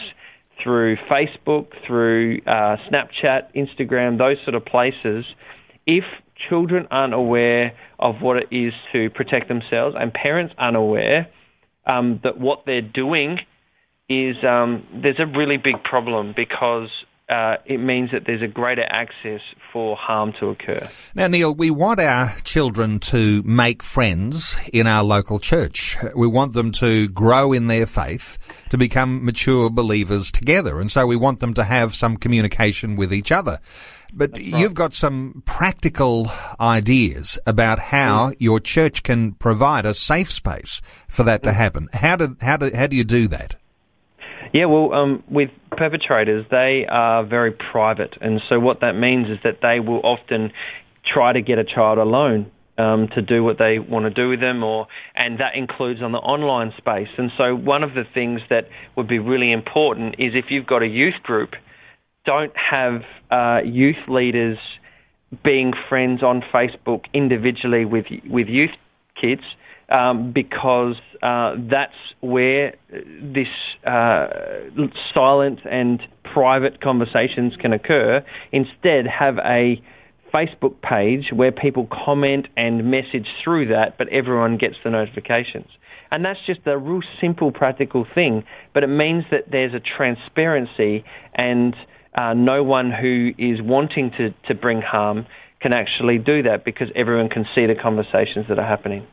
[0.63, 5.25] through Facebook, through uh, Snapchat, Instagram, those sort of places.
[5.87, 6.05] If
[6.49, 11.29] children aren't aware of what it is to protect themselves, and parents aren't aware
[11.87, 13.39] um, that what they're doing
[14.09, 16.89] is um, there's a really big problem because
[17.29, 19.41] uh, it means that there's a greater access
[19.73, 20.89] for harm to occur.
[21.15, 25.97] Now, Neil, we want our children to make friends in our local church.
[26.15, 30.81] We want them to grow in their faith, to become mature believers together.
[30.81, 33.59] And so we want them to have some communication with each other.
[34.13, 40.81] But you've got some practical ideas about how your church can provide a safe space
[41.09, 41.89] for that to happen.
[41.93, 43.57] How do, how do, how do you do that?
[44.57, 49.37] Yeah, well, um, with perpetrators, they are very private, and so what that means is
[49.45, 50.51] that they will often
[51.13, 54.41] try to get a child alone um, to do what they want to do with
[54.41, 57.09] them, or and that includes on the online space.
[57.19, 58.65] And so, one of the things that
[58.97, 61.51] would be really important is if you've got a youth group,
[62.25, 64.57] don't have uh, youth leaders
[65.45, 68.71] being friends on Facebook individually with with youth
[69.21, 69.43] kids,
[69.89, 73.47] um, because uh, that's where this
[73.87, 74.27] uh,
[75.15, 78.25] silent and private conversations can occur.
[78.53, 79.81] Instead, have a
[80.35, 85.69] Facebook page where people comment and message through that, but everyone gets the notifications.
[86.11, 88.45] And that's just a real simple, practical thing,
[88.75, 91.75] but it means that there's a transparency and
[92.15, 95.27] uh, no one who is wanting to, to bring harm
[95.61, 99.07] can actually do that because everyone can see the conversations that are happening.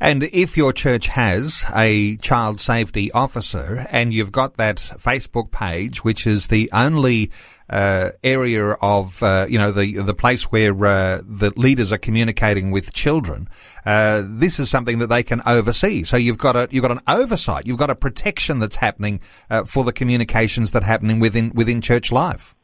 [0.00, 6.02] And if your church has a child safety officer and you've got that Facebook page,
[6.02, 7.30] which is the only
[7.68, 12.70] uh, area of uh, you know the the place where uh, the leaders are communicating
[12.70, 13.48] with children.
[13.86, 16.02] Uh, this is something that they can oversee.
[16.02, 17.66] So you've got a you've got an oversight.
[17.66, 21.80] You've got a protection that's happening uh, for the communications that are happening within within
[21.80, 22.56] church life.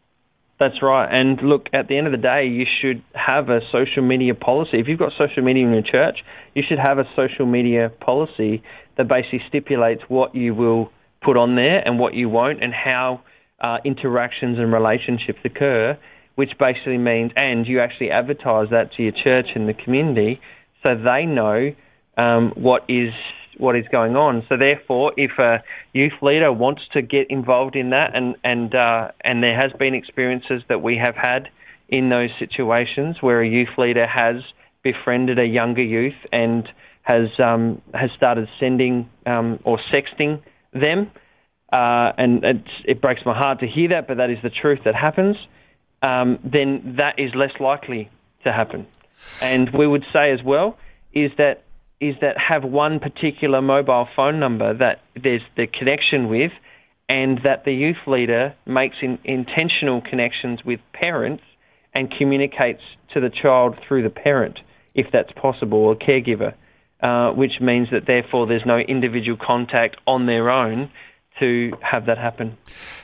[0.59, 1.07] That's right.
[1.11, 4.81] And look, at the end of the day, you should have a social media policy.
[4.81, 6.19] If you've got social media in your church,
[6.55, 8.62] you should have a social media policy
[8.97, 10.90] that basically stipulates what you will
[11.23, 13.21] put on there and what you won't, and how
[13.61, 15.99] uh, interactions and relationships occur.
[16.37, 20.38] Which basically means, and you actually advertise that to your church and the community,
[20.83, 21.75] so they know
[22.19, 23.11] um, what is
[23.59, 24.45] what is going on.
[24.49, 29.11] So therefore, if a youth leader wants to get involved in that, and and uh,
[29.23, 31.49] and there has been experiences that we have had
[31.88, 34.37] in those situations where a youth leader has
[34.83, 36.69] befriended a younger youth and
[37.03, 40.42] has um, has started sending um, or sexting
[40.73, 41.11] them,
[41.73, 42.45] uh, and
[42.85, 45.37] it breaks my heart to hear that, but that is the truth that happens.
[46.03, 48.11] Um, then that is less likely
[48.45, 48.87] to happen.
[49.40, 50.79] And we would say as well
[51.12, 51.64] is that
[52.00, 56.52] is that have one particular mobile phone number that there's the connection with,
[57.09, 61.42] and that the youth leader makes in, intentional connections with parents
[61.94, 62.82] and communicates
[63.14, 64.59] to the child through the parent,
[64.94, 66.54] if that's possible, or caregiver,
[67.00, 70.90] uh, which means that therefore there's no individual contact on their own
[71.38, 72.57] to have that happen.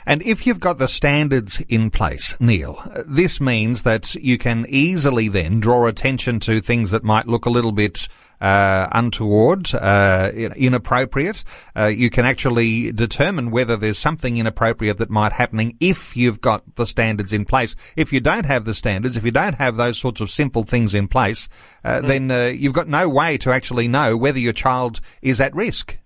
[0.06, 5.28] And if you've got the standards in place, Neil, this means that you can easily
[5.28, 8.08] then draw attention to things that might look a little bit
[8.40, 11.44] uh, untoward, uh, inappropriate.
[11.76, 16.74] Uh, you can actually determine whether there's something inappropriate that might happening if you've got
[16.74, 17.76] the standards in place.
[17.96, 20.92] If you don't have the standards, if you don't have those sorts of simple things
[20.92, 21.48] in place,
[21.84, 22.04] mm.
[22.04, 25.98] then uh, you've got no way to actually know whether your child is at risk.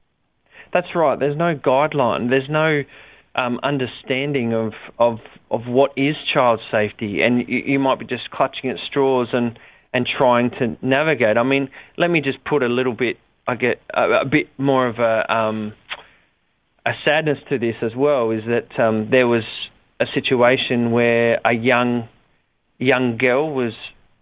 [0.72, 1.18] That's right.
[1.18, 2.30] There's no guideline.
[2.30, 2.82] There's no
[3.34, 5.18] um, understanding of, of
[5.50, 9.58] of what is child safety, and you, you, might be just clutching at straws and
[9.92, 11.36] and trying to navigate.
[11.36, 13.18] I mean, let me just put a little bit.
[13.46, 15.74] I get a, a bit more of a um,
[16.84, 18.30] a sadness to this as well.
[18.30, 19.44] Is that um, there was
[20.00, 22.08] a situation where a young
[22.78, 23.72] young girl was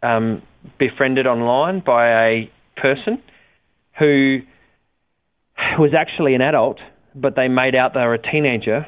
[0.02, 0.42] um,
[0.78, 3.22] befriended online by a person
[3.98, 4.40] who
[5.78, 6.78] was actually an adult,
[7.14, 8.86] but they made out they were a teenager.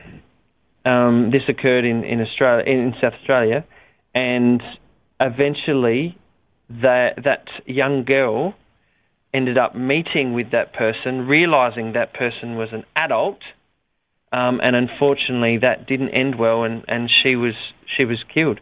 [0.85, 3.64] Um, this occurred in in Australia, in South Australia,
[4.14, 4.62] and
[5.20, 6.16] eventually,
[6.68, 8.55] that that young girl
[9.35, 13.40] ended up meeting with that person, realizing that person was an adult,
[14.33, 17.55] um, and unfortunately, that didn't end well, and, and she was
[17.96, 18.61] she was killed.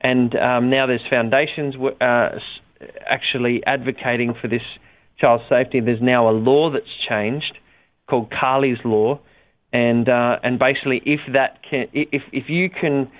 [0.00, 2.28] And um, now there's foundations uh,
[3.08, 4.62] actually advocating for this
[5.18, 5.80] child safety.
[5.80, 7.58] There's now a law that's changed
[8.08, 9.20] called Carly's Law,
[9.72, 13.10] and uh, and basically, if that can, if if you can.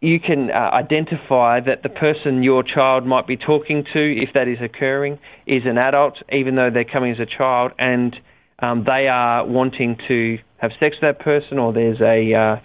[0.00, 4.46] You can uh, identify that the person your child might be talking to, if that
[4.46, 8.14] is occurring, is an adult, even though they're coming as a child, and
[8.60, 12.60] um, they are wanting to have sex with that person, or there's a uh,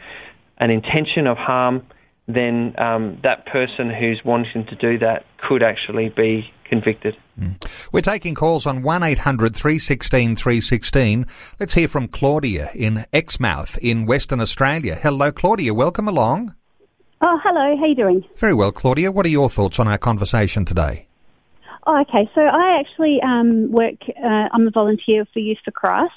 [0.60, 1.82] an intention of harm,
[2.28, 7.16] then um, that person who's wanting to do that could actually be convicted.
[7.40, 7.90] Mm.
[7.92, 11.26] We're taking calls on 1800 316 316.
[11.60, 14.96] Let's hear from Claudia in Exmouth in Western Australia.
[14.96, 15.74] Hello, Claudia.
[15.74, 16.56] Welcome along.
[17.22, 17.78] Oh, hello.
[17.78, 18.24] How you doing?
[18.38, 19.12] Very well, Claudia.
[19.12, 21.08] What are your thoughts on our conversation today?
[21.86, 22.30] Oh, okay.
[22.34, 23.96] So I actually um, work.
[24.21, 26.13] Uh, I'm a volunteer for Youth for Christ,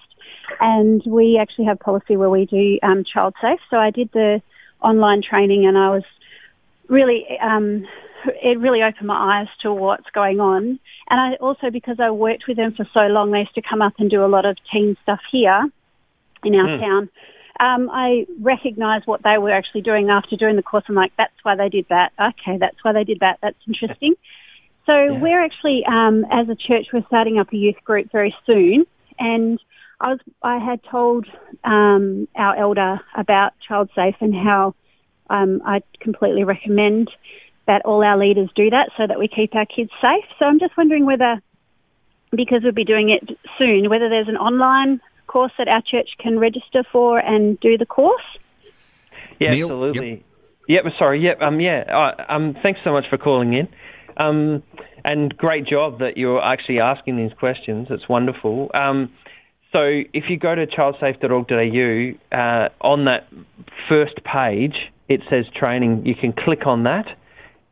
[0.61, 3.61] and we actually have policy where we do um, child safe.
[3.71, 4.41] So I did the
[4.83, 6.05] online training, and I was
[6.89, 7.87] really um,
[8.43, 10.79] it really opened my eyes to what's going on.
[11.09, 13.83] And I also, because I worked with them for so long, they used to come
[13.83, 15.69] up and do a lot of teen stuff here
[16.45, 16.81] in our mm.
[16.81, 17.09] town.
[17.59, 20.85] Um, I recognised what they were actually doing after doing the course.
[20.89, 22.13] I'm like, that's why they did that.
[22.21, 23.39] Okay, that's why they did that.
[23.43, 24.15] That's interesting.
[24.87, 25.21] So yeah.
[25.21, 28.87] we're actually, um, as a church, we're starting up a youth group very soon,
[29.19, 29.59] and
[30.01, 31.27] I was I had told
[31.65, 34.75] um, our elder about Child Safe and how
[35.31, 37.11] um, I completely recommend
[37.67, 40.25] that all our leaders do that so that we keep our kids safe.
[40.39, 41.41] So I'm just wondering whether,
[42.31, 46.39] because we'll be doing it soon, whether there's an online course that our church can
[46.39, 48.23] register for and do the course.
[49.41, 50.25] Yeah, Neil, absolutely.
[50.69, 50.85] Yep.
[50.85, 50.93] yep.
[50.99, 51.23] Sorry.
[51.23, 51.41] Yep.
[51.41, 51.61] Um.
[51.61, 51.85] Yeah.
[51.89, 52.57] Uh, um.
[52.63, 53.69] Thanks so much for calling in.
[54.17, 54.63] Um.
[55.05, 57.89] And great job that you're actually asking these questions.
[57.91, 58.71] It's wonderful.
[58.75, 59.13] Um.
[59.77, 59.83] So
[60.15, 63.29] if you go to childsafe.org.au, uh, on that
[63.91, 64.75] first page
[65.09, 66.07] it says training.
[66.07, 67.07] You can click on that,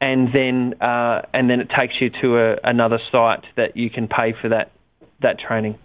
[0.01, 4.09] and then uh, and then it takes you to a, another site that you can
[4.09, 4.71] pay for that
[5.23, 5.79] that training.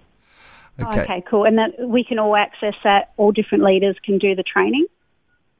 [0.80, 1.02] Okay.
[1.02, 1.46] okay, cool.
[1.46, 3.12] And that we can all access that.
[3.18, 4.86] All different leaders can do the training.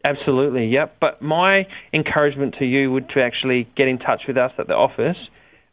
[0.04, 0.96] Absolutely, yep.
[1.02, 4.76] But my encouragement to you would to actually get in touch with us at the
[4.76, 5.18] office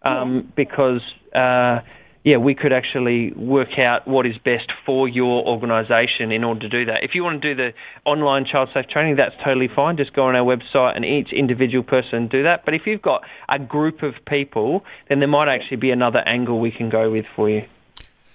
[0.03, 0.43] um, yeah.
[0.57, 1.01] because
[1.33, 1.81] uh,
[2.27, 6.69] yeah, we could actually work out what is best for your organisation in order to
[6.69, 7.05] do that.
[7.05, 7.71] If you want to do the
[8.05, 9.97] online child safe training, that's totally fine.
[9.97, 12.65] Just go on our website and each individual person do that.
[12.65, 16.59] But if you've got a group of people, then there might actually be another angle
[16.59, 17.63] we can go with for you.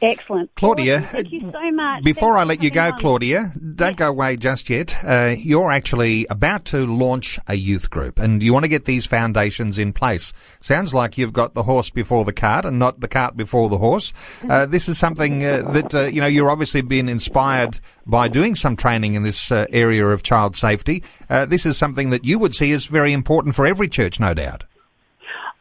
[0.01, 0.49] Excellent.
[0.55, 1.09] Claudia, awesome.
[1.09, 2.03] thank you so much.
[2.03, 2.99] Before Thanks I let you go, on.
[2.99, 4.97] Claudia, don't go away just yet.
[5.03, 9.05] Uh, you're actually about to launch a youth group and you want to get these
[9.05, 10.33] foundations in place.
[10.59, 13.77] Sounds like you've got the horse before the cart and not the cart before the
[13.77, 14.11] horse.
[14.49, 18.55] Uh, this is something uh, that, uh, you know, you're obviously been inspired by doing
[18.55, 21.03] some training in this uh, area of child safety.
[21.29, 24.33] Uh, this is something that you would see as very important for every church, no
[24.33, 24.63] doubt.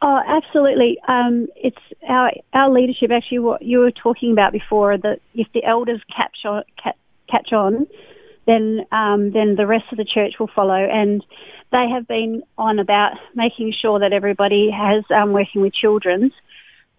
[0.01, 0.97] Oh, absolutely.
[1.07, 1.77] Um, it's
[2.07, 3.11] our our leadership.
[3.11, 6.63] Actually, what you were talking about before that if the elders catch on,
[7.29, 7.85] catch on,
[8.47, 10.73] then um, then the rest of the church will follow.
[10.73, 11.23] And
[11.71, 16.33] they have been on about making sure that everybody has um, working with children's.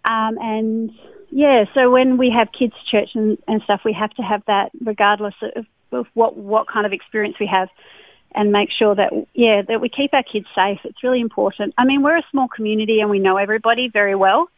[0.05, 0.91] Um, and
[1.31, 4.71] yeah, so when we have kids church and, and stuff, we have to have that
[4.81, 7.69] regardless of, of what what kind of experience we have
[8.35, 10.79] and make sure that yeah that we keep our kids safe.
[10.85, 11.75] It's really important.
[11.79, 14.49] I mean, we're a small community and we know everybody very well.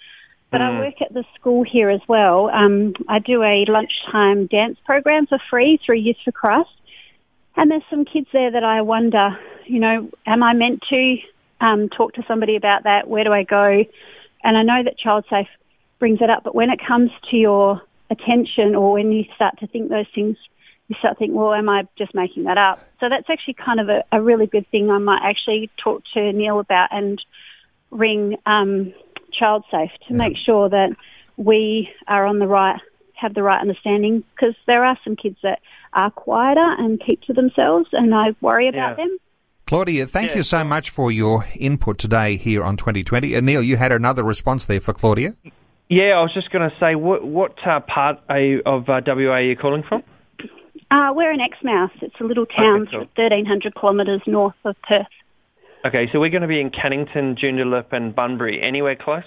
[0.50, 0.70] But mm.
[0.70, 2.48] I work at the school here as well.
[2.48, 6.70] Um, I do a lunchtime dance program for free through Youth for Christ,
[7.56, 11.16] and there's some kids there that I wonder, you know, am I meant to
[11.60, 13.08] um, talk to somebody about that?
[13.08, 13.84] Where do I go?
[14.44, 15.48] And I know that Child Safe
[15.98, 19.66] brings it up, but when it comes to your attention or when you start to
[19.66, 20.36] think those things
[20.94, 22.80] you start thinking, well, am I just making that up?
[23.00, 24.90] So that's actually kind of a, a really good thing.
[24.90, 27.20] I might actually talk to Neil about and
[27.90, 28.92] ring um,
[29.32, 30.16] Child Safe to yeah.
[30.16, 30.96] make sure that
[31.36, 32.80] we are on the right,
[33.14, 35.60] have the right understanding, because there are some kids that
[35.92, 39.04] are quieter and keep to themselves, and I worry about yeah.
[39.04, 39.18] them.
[39.66, 40.36] Claudia, thank yeah.
[40.36, 43.34] you so much for your input today here on 2020.
[43.34, 45.34] And Neil, you had another response there for Claudia.
[45.88, 49.32] Yeah, I was just going to say, what what uh, part you, of uh, WA
[49.32, 50.02] are you calling from?
[50.94, 51.90] Uh, we're in Exmouth.
[52.02, 53.00] It's a little town, okay, cool.
[53.16, 55.06] 1,300 kilometres north of Perth.
[55.84, 58.62] Okay, so we're going to be in Cannington, Joondalup, and Bunbury.
[58.62, 59.24] Anywhere close?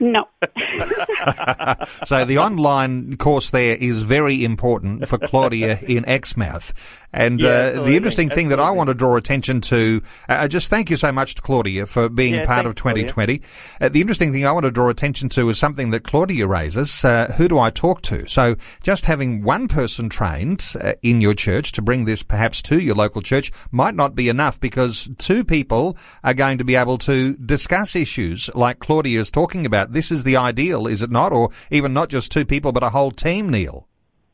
[0.00, 0.24] No.
[2.04, 7.05] so the online course there is very important for Claudia in Exmouth.
[7.16, 10.48] And yeah, uh, the interesting thing that I want to draw attention to, uh, uh,
[10.48, 13.40] just thank you so much to Claudia for being yeah, part of 2020.
[13.80, 17.04] Uh, the interesting thing I want to draw attention to is something that Claudia raises.
[17.04, 18.26] Uh, who do I talk to?
[18.28, 22.78] So just having one person trained uh, in your church to bring this perhaps to
[22.78, 26.98] your local church might not be enough because two people are going to be able
[26.98, 29.92] to discuss issues like Claudia is talking about.
[29.92, 31.32] This is the ideal, is it not?
[31.32, 33.88] Or even not just two people, but a whole team, Neil.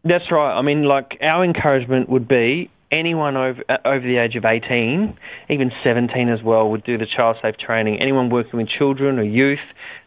[0.04, 0.58] That's right.
[0.58, 5.16] I mean, like our encouragement would be anyone over uh, over the age of 18,
[5.48, 8.00] even 17 as well, would do the child safe training.
[8.00, 9.58] Anyone working with children or youth,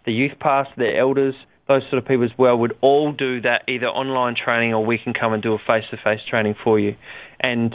[0.05, 1.35] the youth pastor, their elders,
[1.67, 4.97] those sort of people as well would all do that either online training or we
[4.97, 6.95] can come and do a face-to-face training for you.
[7.39, 7.73] And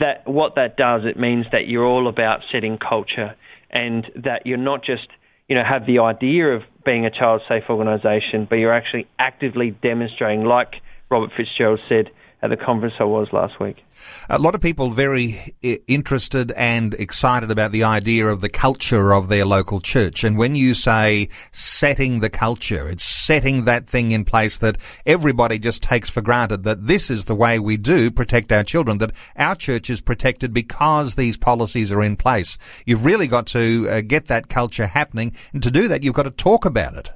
[0.00, 3.36] that what that does, it means that you're all about setting culture
[3.70, 5.06] and that you're not just
[5.48, 9.70] you know have the idea of being a child safe organisation, but you're actually actively
[9.70, 10.74] demonstrating, like
[11.10, 12.10] Robert Fitzgerald said
[12.40, 13.84] at the conference I was last week.
[14.30, 15.54] A lot of people very
[15.88, 20.22] interested and excited about the idea of the culture of their local church.
[20.22, 25.58] And when you say setting the culture, it's setting that thing in place that everybody
[25.58, 29.12] just takes for granted that this is the way we do protect our children, that
[29.36, 32.56] our church is protected because these policies are in place.
[32.86, 35.34] You've really got to uh, get that culture happening.
[35.52, 37.10] And to do that, you've got to talk about it.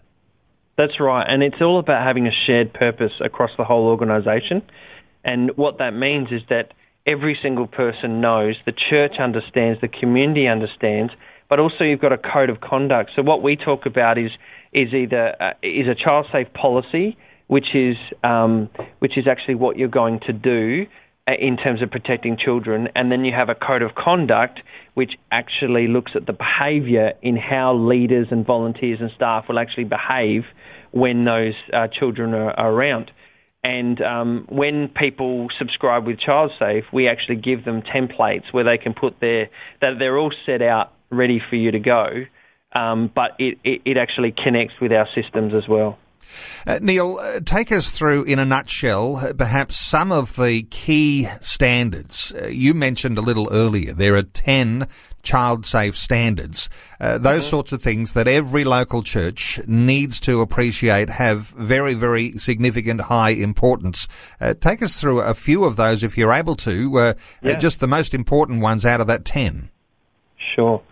[0.77, 1.25] That's right.
[1.29, 4.62] And it's all about having a shared purpose across the whole organisation.
[5.25, 6.73] And what that means is that
[7.07, 11.12] every single person knows, the church understands, the community understands,
[11.49, 13.11] but also you've got a code of conduct.
[13.14, 14.31] So what we talk about is
[14.73, 17.16] is either uh, is a child safe policy,
[17.47, 18.70] which is um,
[19.01, 20.87] which is actually what you're going to do
[21.29, 24.61] uh, in terms of protecting children, and then you have a code of conduct
[24.95, 29.85] which actually looks at the behaviour in how leaders and volunteers and staff will actually
[29.85, 30.43] behave
[30.91, 33.11] when those uh, children are, are, around.
[33.64, 38.92] And um, when people subscribe with ChildSafe, we actually give them templates where they can
[38.92, 39.50] put their
[39.80, 42.08] that they're all set out ready for you to go,
[42.74, 45.98] um, but it, it, it actually connects with our systems as well.
[46.66, 51.27] Uh, Neil, uh, take us through in a nutshell uh, perhaps some of the key
[51.41, 52.33] standards.
[52.41, 54.87] Uh, you mentioned a little earlier there are 10
[55.23, 56.68] child safe standards.
[57.01, 57.51] Uh, those mm-hmm.
[57.51, 63.31] sorts of things that every local church needs to appreciate have very, very significant high
[63.31, 64.09] importance.
[64.41, 67.57] Uh, take us through a few of those if you're able to, yeah.
[67.57, 69.70] just the most important ones out of that 10.
[70.55, 70.83] Sure.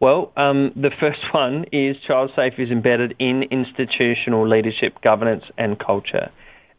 [0.00, 5.78] Well, um, the first one is Child safety is embedded in institutional leadership, governance, and
[5.78, 6.30] culture,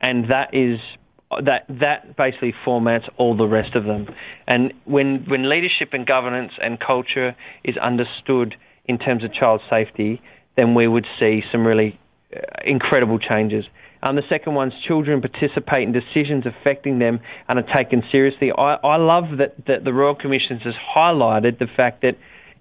[0.01, 0.79] and that is
[1.45, 4.07] that that basically formats all the rest of them.
[4.47, 8.55] And when when leadership and governance and culture is understood
[8.85, 10.21] in terms of child safety,
[10.55, 11.99] then we would see some really
[12.35, 13.65] uh, incredible changes.
[14.01, 18.49] Um, the second one's children participate in decisions affecting them and are taken seriously.
[18.57, 22.15] I, I love that, that the Royal Commission has highlighted the fact that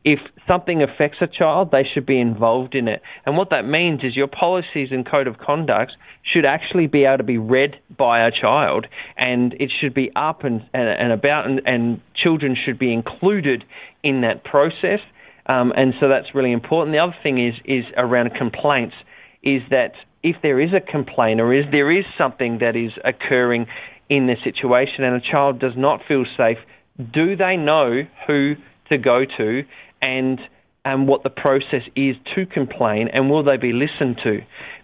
[0.04, 3.02] if something affects a child, they should be involved in it.
[3.26, 5.92] And what that means is your policies and code of conduct
[6.22, 8.86] should actually be able to be read by a child,
[9.16, 13.64] and it should be up and, and, and about, and, and, children should be included
[14.02, 14.98] in that process.
[15.46, 16.92] Um, and so that's really important.
[16.92, 18.96] The other thing is is around complaints.
[19.42, 19.92] Is that
[20.22, 23.66] if there is a complaint or is there is something that is occurring
[24.08, 26.58] in the situation and a child does not feel safe,
[26.98, 28.54] do they know who
[28.88, 29.62] to go to
[30.02, 30.40] and
[30.84, 34.38] and what the process is to complain and will they be listened to?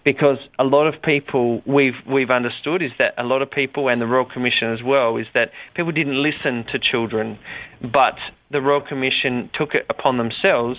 [0.04, 4.00] Because a lot of people we've we've understood is that a lot of people and
[4.00, 7.38] the Royal Commission as well is that people didn't listen to children
[7.80, 8.14] but
[8.50, 10.78] the Royal Commission took it upon themselves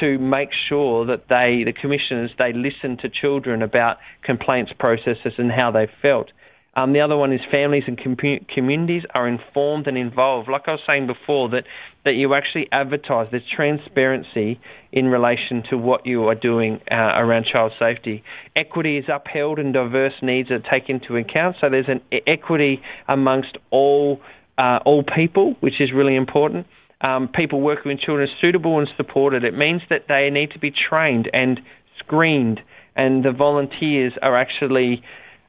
[0.00, 5.52] to make sure that they the commissioners they listened to children about complaints processes and
[5.52, 6.30] how they felt
[6.74, 8.16] um, the other one is families and com-
[8.54, 10.48] communities are informed and involved.
[10.50, 11.64] Like I was saying before, that,
[12.04, 14.58] that you actually advertise, there's transparency
[14.90, 18.24] in relation to what you are doing uh, around child safety.
[18.56, 21.56] Equity is upheld and diverse needs are taken into account.
[21.60, 24.20] So there's an equity amongst all,
[24.56, 26.66] uh, all people, which is really important.
[27.02, 29.44] Um, people working with children are suitable and supported.
[29.44, 31.60] It means that they need to be trained and
[31.98, 32.60] screened,
[32.96, 35.02] and the volunteers are actually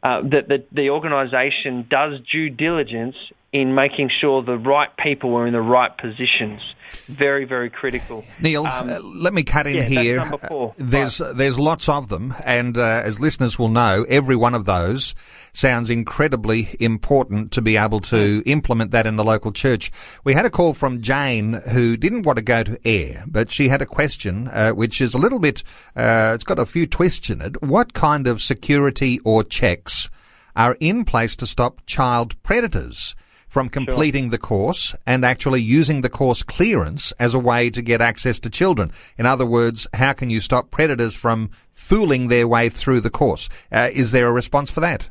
[0.03, 3.15] uh, that the, the organisation does due diligence
[3.53, 6.59] in making sure the right people are in the right positions.
[7.05, 8.25] Very, very critical.
[8.39, 10.19] Neil, um, uh, let me cut in yeah, here.
[10.19, 14.65] Uh, there's there's lots of them, and uh, as listeners will know, every one of
[14.65, 15.15] those
[15.53, 19.91] sounds incredibly important to be able to implement that in the local church.
[20.23, 23.69] We had a call from Jane who didn't want to go to air, but she
[23.69, 25.63] had a question uh, which is a little bit.
[25.95, 27.61] Uh, it's got a few twists in it.
[27.61, 30.09] What kind of security or checks
[30.55, 33.15] are in place to stop child predators?
[33.53, 34.31] From completing sure.
[34.31, 38.49] the course and actually using the course clearance as a way to get access to
[38.49, 38.91] children.
[39.15, 43.49] In other words, how can you stop predators from fooling their way through the course?
[43.71, 45.07] Uh, is there a response for that?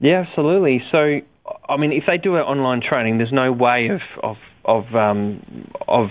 [0.00, 0.82] Yeah, absolutely.
[0.90, 1.20] So,
[1.68, 5.70] I mean, if they do an online training, there's no way of of of um,
[5.86, 6.08] of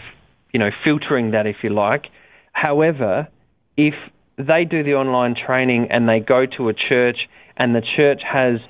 [0.54, 2.06] you know filtering that, if you like.
[2.54, 3.28] However,
[3.76, 3.96] if
[4.38, 7.18] they do the online training and they go to a church
[7.58, 8.62] and the church has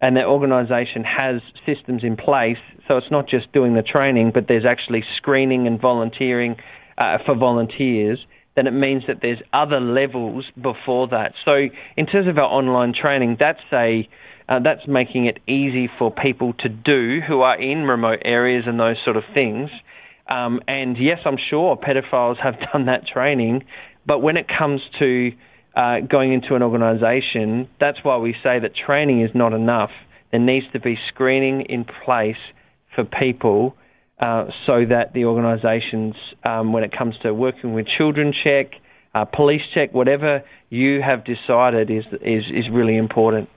[0.00, 2.56] and the organisation has systems in place.
[2.88, 6.56] So it's not just doing the training, but there's actually screening and volunteering
[6.96, 8.18] uh, for volunteers.
[8.56, 11.32] Then it means that there's other levels before that.
[11.44, 14.08] So in terms of our online training, that's a
[14.48, 18.80] uh, that's making it easy for people to do who are in remote areas and
[18.80, 19.70] those sort of things.
[20.28, 23.62] Um, and yes, I'm sure pedophiles have done that training,
[24.04, 25.30] but when it comes to
[25.76, 29.90] uh, going into an organisation, that's why we say that training is not enough.
[30.30, 32.40] There needs to be screening in place
[32.94, 33.76] for people
[34.20, 36.14] uh, so that the organisations,
[36.44, 38.72] um, when it comes to working with children check,
[39.14, 43.48] uh, police check, whatever you have decided is, is, is really important.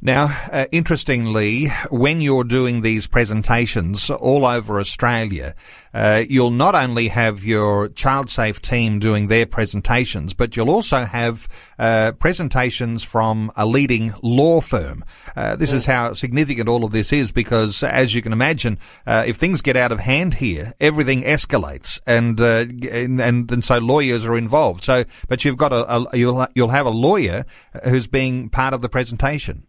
[0.00, 5.56] Now, uh, interestingly, when you're doing these presentations all over Australia,
[5.92, 10.98] uh, you'll not only have your child safe team doing their presentations, but you'll also
[10.98, 11.48] have
[11.80, 15.04] uh, presentations from a leading law firm.
[15.34, 19.24] Uh, this is how significant all of this is because, as you can imagine, uh,
[19.26, 23.78] if things get out of hand here, everything escalates, and, uh, and and and so
[23.78, 24.84] lawyers are involved.
[24.84, 27.44] So, but you've got a, a you'll you'll have a lawyer
[27.82, 29.66] who's being part of the presentation.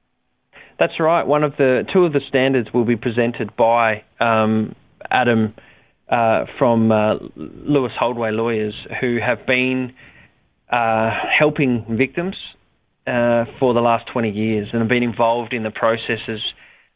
[0.80, 1.28] That's right.
[1.28, 4.76] One of the two of the standards will be presented by um,
[5.12, 5.54] Adam
[6.10, 9.94] uh, from uh, Lewis Holdway Lawyers, who have been
[10.72, 12.36] uh, helping victims
[13.06, 16.42] uh, for the last 20 years and have been involved in the processes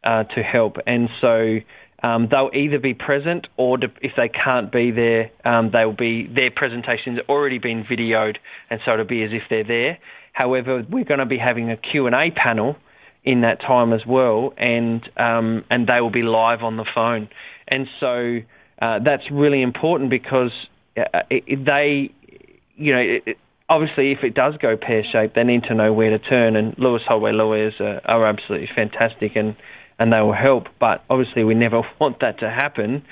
[0.05, 0.77] uh, to help.
[0.87, 1.57] And so
[2.01, 6.51] um, they'll either be present or if they can't be there, um, they'll be their
[6.55, 8.37] presentation's already been videoed,
[8.69, 9.97] and so it'll be as if they're there.
[10.31, 12.77] However, we're going to be having a Q&A panel
[13.23, 17.29] in that time as well, and um, and they will be live on the phone,
[17.67, 18.39] and so
[18.81, 20.51] uh, that's really important because
[20.97, 22.11] uh, it, they,
[22.75, 23.37] you know, it,
[23.69, 26.75] obviously if it does go pear shaped, they need to know where to turn, and
[26.77, 29.55] Lewis Holdway lawyers are, are absolutely fantastic, and
[29.99, 30.67] and they will help.
[30.79, 33.03] But obviously, we never want that to happen.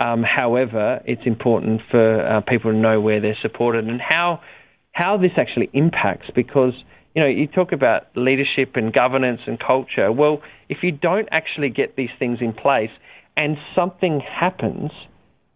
[0.00, 4.40] Um, however, it's important for uh, people to know where they're supported and how
[4.92, 6.72] how this actually impacts because
[7.18, 10.12] you know, you talk about leadership and governance and culture.
[10.12, 12.90] Well, if you don't actually get these things in place
[13.36, 14.92] and something happens,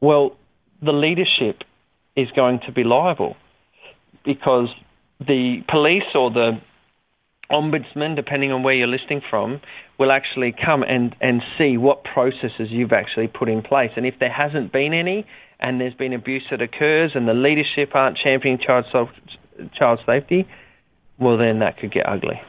[0.01, 0.37] well,
[0.83, 1.63] the leadership
[2.17, 3.37] is going to be liable
[4.25, 4.71] because
[5.21, 6.61] the police or the
[7.53, 9.61] ombudsman, depending on where you're listening from,
[10.01, 13.93] will actually come and, and see what processes you've actually put in place.
[13.95, 15.25] And if there hasn't been any,
[15.61, 18.87] and there's been abuse that occurs, and the leadership aren't championing child,
[19.79, 20.49] child safety,
[21.23, 22.41] well, then that could get ugly.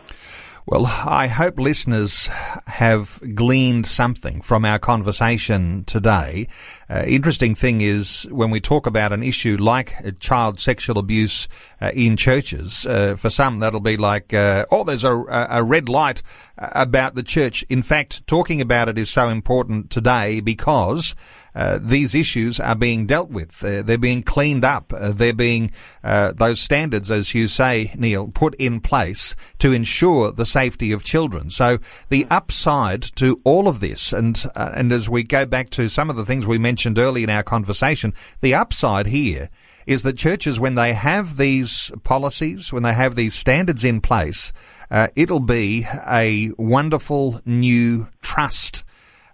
[0.65, 2.29] Well, I hope listeners
[2.67, 6.47] have gleaned something from our conversation today.
[6.89, 11.47] Uh, interesting thing is when we talk about an issue like child sexual abuse
[11.81, 15.13] uh, in churches, uh, for some that'll be like, uh, oh, there's a,
[15.49, 16.21] a red light
[16.57, 17.63] about the church.
[17.69, 21.15] In fact, talking about it is so important today because
[21.55, 23.63] uh, these issues are being dealt with.
[23.63, 24.91] Uh, they're being cleaned up.
[24.93, 25.71] Uh, they're being
[26.03, 31.03] uh, those standards, as you say, Neil, put in place to ensure the safety of
[31.03, 31.49] children.
[31.49, 31.77] So
[32.09, 36.09] the upside to all of this, and uh, and as we go back to some
[36.09, 39.49] of the things we mentioned early in our conversation, the upside here
[39.85, 44.53] is that churches, when they have these policies, when they have these standards in place,
[44.89, 48.83] uh, it'll be a wonderful new trust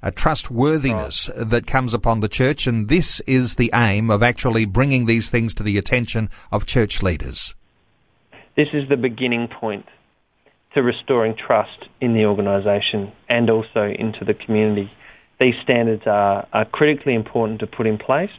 [0.02, 1.50] a trustworthiness right.
[1.50, 5.54] that comes upon the church, and this is the aim of actually bringing these things
[5.54, 7.56] to the attention of church leaders.
[8.56, 9.86] This is the beginning point
[10.74, 14.92] to restoring trust in the organisation and also into the community.
[15.40, 18.32] These standards are, are critically important to put in place,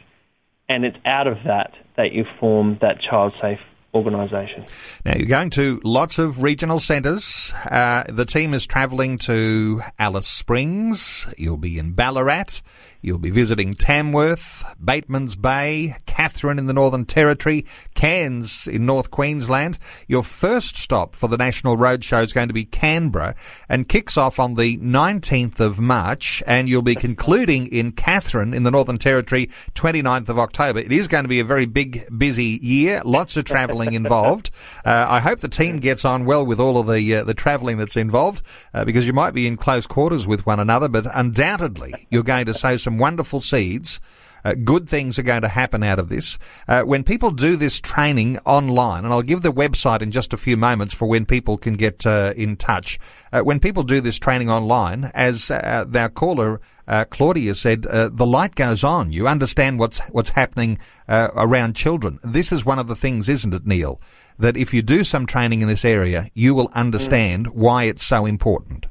[0.69, 3.59] and it's out of that that you form that child safe
[3.93, 4.65] organisation.
[5.05, 7.53] Now, you're going to lots of regional centres.
[7.69, 11.31] Uh, the team is travelling to Alice Springs.
[11.37, 12.61] You'll be in Ballarat.
[13.03, 17.65] You'll be visiting Tamworth, Batemans Bay, Katherine in the Northern Territory,
[17.95, 19.79] Cairns in North Queensland.
[20.07, 23.33] Your first stop for the National Roadshow is going to be Canberra
[23.67, 28.63] and kicks off on the 19th of March and you'll be concluding in Katherine in
[28.63, 30.79] the Northern Territory 29th of October.
[30.79, 33.01] It is going to be a very big, busy year.
[33.03, 34.49] Lots of travelling involved.
[34.85, 37.77] Uh, I hope the team gets on well with all of the, uh, the travelling
[37.77, 38.41] that's involved
[38.73, 42.45] uh, because you might be in close quarters with one another, but undoubtedly you're going
[42.45, 43.99] to sow some wonderful seeds.
[44.43, 46.37] Uh, good things are going to happen out of this.
[46.67, 50.37] Uh, when people do this training online, and I'll give the website in just a
[50.37, 52.99] few moments for when people can get uh, in touch.
[53.31, 58.25] Uh, when people do this training online, as uh, our caller uh, Claudia said, the
[58.25, 59.11] light goes on.
[59.11, 60.77] You understand what's what's happening
[61.07, 62.19] around children.
[62.23, 64.01] This is one of the things, isn't it, Neil?
[64.37, 67.55] That if you do some training in this area, you will understand mm.
[67.55, 68.87] why it's so important.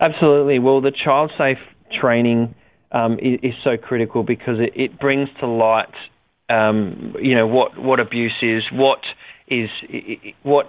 [0.00, 0.58] Absolutely.
[0.58, 1.58] Well, the child safe
[2.00, 2.54] training
[2.92, 5.94] um, is, is, so critical because it, it brings to light,
[6.48, 9.00] um, you know, what, what abuse is, what
[9.48, 9.68] is
[10.42, 10.66] what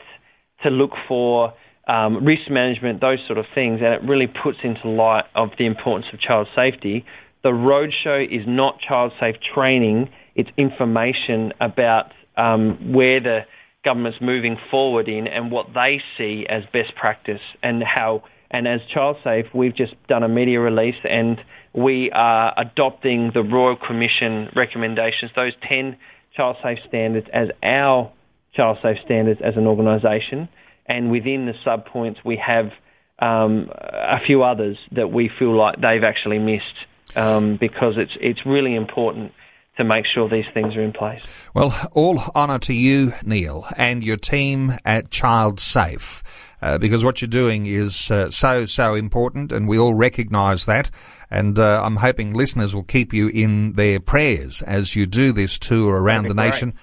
[0.63, 1.53] to look for,
[1.87, 5.65] um, risk management, those sort of things, and it really puts into light of the
[5.65, 7.05] importance of child safety.
[7.43, 13.39] The roadshow is not child safe training; it's information about um, where the
[13.83, 18.23] government's moving forward in and what they see as best practice and how.
[18.53, 21.41] And as Child Safe, we've just done a media release and
[21.73, 25.97] we are adopting the Royal Commission recommendations, those 10
[26.35, 28.11] child safe standards, as our
[28.55, 30.47] child safe standards as an organisation.
[30.85, 32.71] And within the sub points, we have
[33.17, 36.85] um, a few others that we feel like they've actually missed
[37.15, 39.31] um, because it's it's really important
[39.77, 41.23] to make sure these things are in place.
[41.53, 46.21] Well, all honour to you, Neil, and your team at Child Safe.
[46.61, 50.89] Uh, because what you're doing is uh, so, so important, and we all recognise that.
[51.29, 55.59] And uh, I'm hoping listeners will keep you in their prayers as you do this
[55.59, 56.73] tour around the nation.